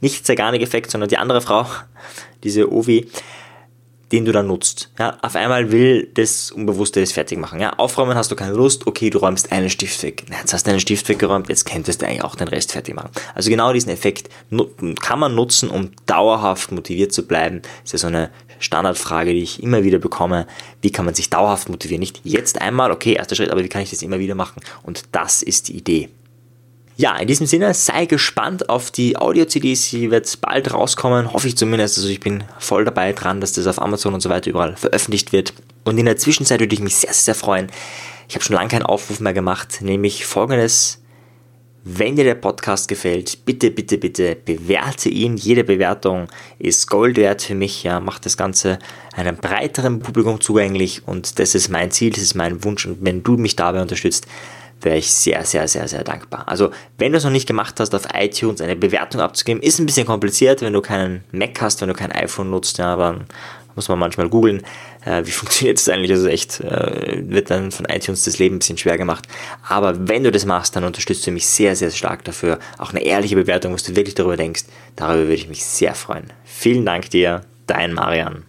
nicht 0.00 0.26
Zeigarnik-Effekt, 0.26 0.90
sondern 0.90 1.08
die 1.08 1.18
andere 1.18 1.40
Frau, 1.40 1.66
diese 2.42 2.72
Ovi, 2.72 3.08
den 4.14 4.24
du 4.24 4.30
dann 4.30 4.46
nutzt. 4.46 4.90
Ja, 4.96 5.18
auf 5.22 5.34
einmal 5.34 5.72
will 5.72 6.08
das 6.14 6.52
Unbewusste 6.52 7.00
das 7.00 7.10
fertig 7.10 7.36
machen. 7.36 7.58
Ja, 7.58 7.72
aufräumen 7.72 8.14
hast 8.14 8.30
du 8.30 8.36
keine 8.36 8.54
Lust, 8.54 8.86
okay, 8.86 9.10
du 9.10 9.18
räumst 9.18 9.50
einen 9.50 9.68
Stift 9.68 10.00
weg. 10.04 10.22
Na, 10.28 10.36
jetzt 10.38 10.52
hast 10.52 10.68
du 10.68 10.70
einen 10.70 10.78
Stift 10.78 11.08
weggeräumt, 11.08 11.48
jetzt 11.48 11.64
könntest 11.64 12.00
du 12.00 12.06
eigentlich 12.06 12.22
auch 12.22 12.36
den 12.36 12.46
Rest 12.46 12.70
fertig 12.70 12.94
machen. 12.94 13.10
Also 13.34 13.50
genau 13.50 13.72
diesen 13.72 13.90
Effekt 13.90 14.28
kann 15.02 15.18
man 15.18 15.34
nutzen, 15.34 15.68
um 15.68 15.90
dauerhaft 16.06 16.70
motiviert 16.70 17.12
zu 17.12 17.26
bleiben. 17.26 17.62
Das 17.62 17.86
ist 17.86 17.92
ja 17.92 17.98
so 17.98 18.06
eine 18.06 18.30
Standardfrage, 18.60 19.32
die 19.32 19.42
ich 19.42 19.60
immer 19.64 19.82
wieder 19.82 19.98
bekomme. 19.98 20.46
Wie 20.80 20.92
kann 20.92 21.04
man 21.04 21.14
sich 21.14 21.28
dauerhaft 21.28 21.68
motivieren? 21.68 21.98
Nicht 21.98 22.20
jetzt 22.22 22.60
einmal, 22.60 22.92
okay, 22.92 23.14
erster 23.14 23.34
Schritt, 23.34 23.50
aber 23.50 23.64
wie 23.64 23.68
kann 23.68 23.82
ich 23.82 23.90
das 23.90 24.00
immer 24.02 24.20
wieder 24.20 24.36
machen? 24.36 24.62
Und 24.84 25.02
das 25.10 25.42
ist 25.42 25.66
die 25.66 25.76
Idee. 25.76 26.08
Ja, 26.96 27.16
in 27.16 27.26
diesem 27.26 27.46
Sinne, 27.46 27.74
sei 27.74 28.06
gespannt 28.06 28.68
auf 28.68 28.92
die 28.92 29.16
Audio-CDs, 29.16 29.90
die 29.90 30.12
wird 30.12 30.40
bald 30.40 30.72
rauskommen, 30.72 31.32
hoffe 31.32 31.48
ich 31.48 31.56
zumindest. 31.56 31.98
Also 31.98 32.08
ich 32.08 32.20
bin 32.20 32.44
voll 32.60 32.84
dabei 32.84 33.12
dran, 33.12 33.40
dass 33.40 33.52
das 33.52 33.66
auf 33.66 33.82
Amazon 33.82 34.14
und 34.14 34.20
so 34.20 34.30
weiter 34.30 34.50
überall 34.50 34.76
veröffentlicht 34.76 35.32
wird. 35.32 35.54
Und 35.84 35.98
in 35.98 36.06
der 36.06 36.16
Zwischenzeit 36.16 36.60
würde 36.60 36.74
ich 36.74 36.80
mich 36.80 36.94
sehr, 36.94 37.12
sehr 37.12 37.34
freuen. 37.34 37.68
Ich 38.28 38.36
habe 38.36 38.44
schon 38.44 38.54
lange 38.54 38.68
keinen 38.68 38.84
Aufruf 38.84 39.18
mehr 39.18 39.32
gemacht, 39.32 39.80
nämlich 39.80 40.24
folgendes. 40.24 41.00
Wenn 41.82 42.16
dir 42.16 42.24
der 42.24 42.36
Podcast 42.36 42.88
gefällt, 42.88 43.44
bitte, 43.44 43.70
bitte, 43.70 43.98
bitte 43.98 44.36
bewerte 44.36 45.10
ihn. 45.10 45.36
Jede 45.36 45.64
Bewertung 45.64 46.28
ist 46.58 46.88
Gold 46.88 47.16
wert 47.18 47.42
für 47.42 47.54
mich. 47.54 47.82
Ja, 47.82 48.00
macht 48.00 48.24
das 48.24 48.38
Ganze 48.38 48.78
einem 49.14 49.36
breiteren 49.36 49.98
Publikum 49.98 50.40
zugänglich 50.40 51.02
und 51.06 51.38
das 51.38 51.54
ist 51.54 51.68
mein 51.68 51.90
Ziel, 51.90 52.10
das 52.10 52.22
ist 52.22 52.34
mein 52.36 52.64
Wunsch. 52.64 52.86
Und 52.86 53.04
wenn 53.04 53.22
du 53.22 53.36
mich 53.36 53.56
dabei 53.56 53.82
unterstützt, 53.82 54.26
wäre 54.84 54.98
ich 54.98 55.12
sehr, 55.12 55.44
sehr, 55.44 55.66
sehr, 55.68 55.88
sehr 55.88 56.04
dankbar. 56.04 56.44
Also, 56.46 56.70
wenn 56.98 57.12
du 57.12 57.18
es 57.18 57.24
noch 57.24 57.30
nicht 57.30 57.46
gemacht 57.46 57.80
hast, 57.80 57.94
auf 57.94 58.06
iTunes 58.14 58.60
eine 58.60 58.76
Bewertung 58.76 59.20
abzugeben, 59.20 59.62
ist 59.62 59.78
ein 59.78 59.86
bisschen 59.86 60.06
kompliziert, 60.06 60.62
wenn 60.62 60.72
du 60.72 60.80
keinen 60.80 61.24
Mac 61.32 61.60
hast, 61.60 61.80
wenn 61.80 61.88
du 61.88 61.94
kein 61.94 62.12
iPhone 62.12 62.50
nutzt, 62.50 62.78
ja, 62.78 62.92
aber 62.92 63.20
muss 63.74 63.88
man 63.88 63.98
manchmal 63.98 64.28
googeln, 64.28 64.62
äh, 65.04 65.24
wie 65.24 65.30
funktioniert 65.32 65.78
das 65.78 65.88
eigentlich. 65.88 66.12
Also 66.12 66.28
echt, 66.28 66.60
äh, 66.60 67.22
wird 67.28 67.50
dann 67.50 67.70
von 67.70 67.86
iTunes 67.86 68.24
das 68.24 68.38
Leben 68.38 68.56
ein 68.56 68.58
bisschen 68.60 68.78
schwer 68.78 68.98
gemacht. 68.98 69.26
Aber 69.68 70.08
wenn 70.08 70.24
du 70.24 70.30
das 70.30 70.46
machst, 70.46 70.76
dann 70.76 70.84
unterstützt 70.84 71.26
du 71.26 71.30
mich 71.30 71.46
sehr, 71.46 71.76
sehr 71.76 71.90
stark 71.90 72.24
dafür. 72.24 72.58
Auch 72.78 72.90
eine 72.90 73.02
ehrliche 73.02 73.36
Bewertung, 73.36 73.72
was 73.72 73.82
du 73.82 73.96
wirklich 73.96 74.14
darüber 74.14 74.36
denkst, 74.36 74.64
darüber 74.96 75.22
würde 75.22 75.34
ich 75.34 75.48
mich 75.48 75.64
sehr 75.64 75.94
freuen. 75.94 76.32
Vielen 76.44 76.84
Dank 76.84 77.10
dir, 77.10 77.42
dein 77.66 77.92
Marian. 77.92 78.44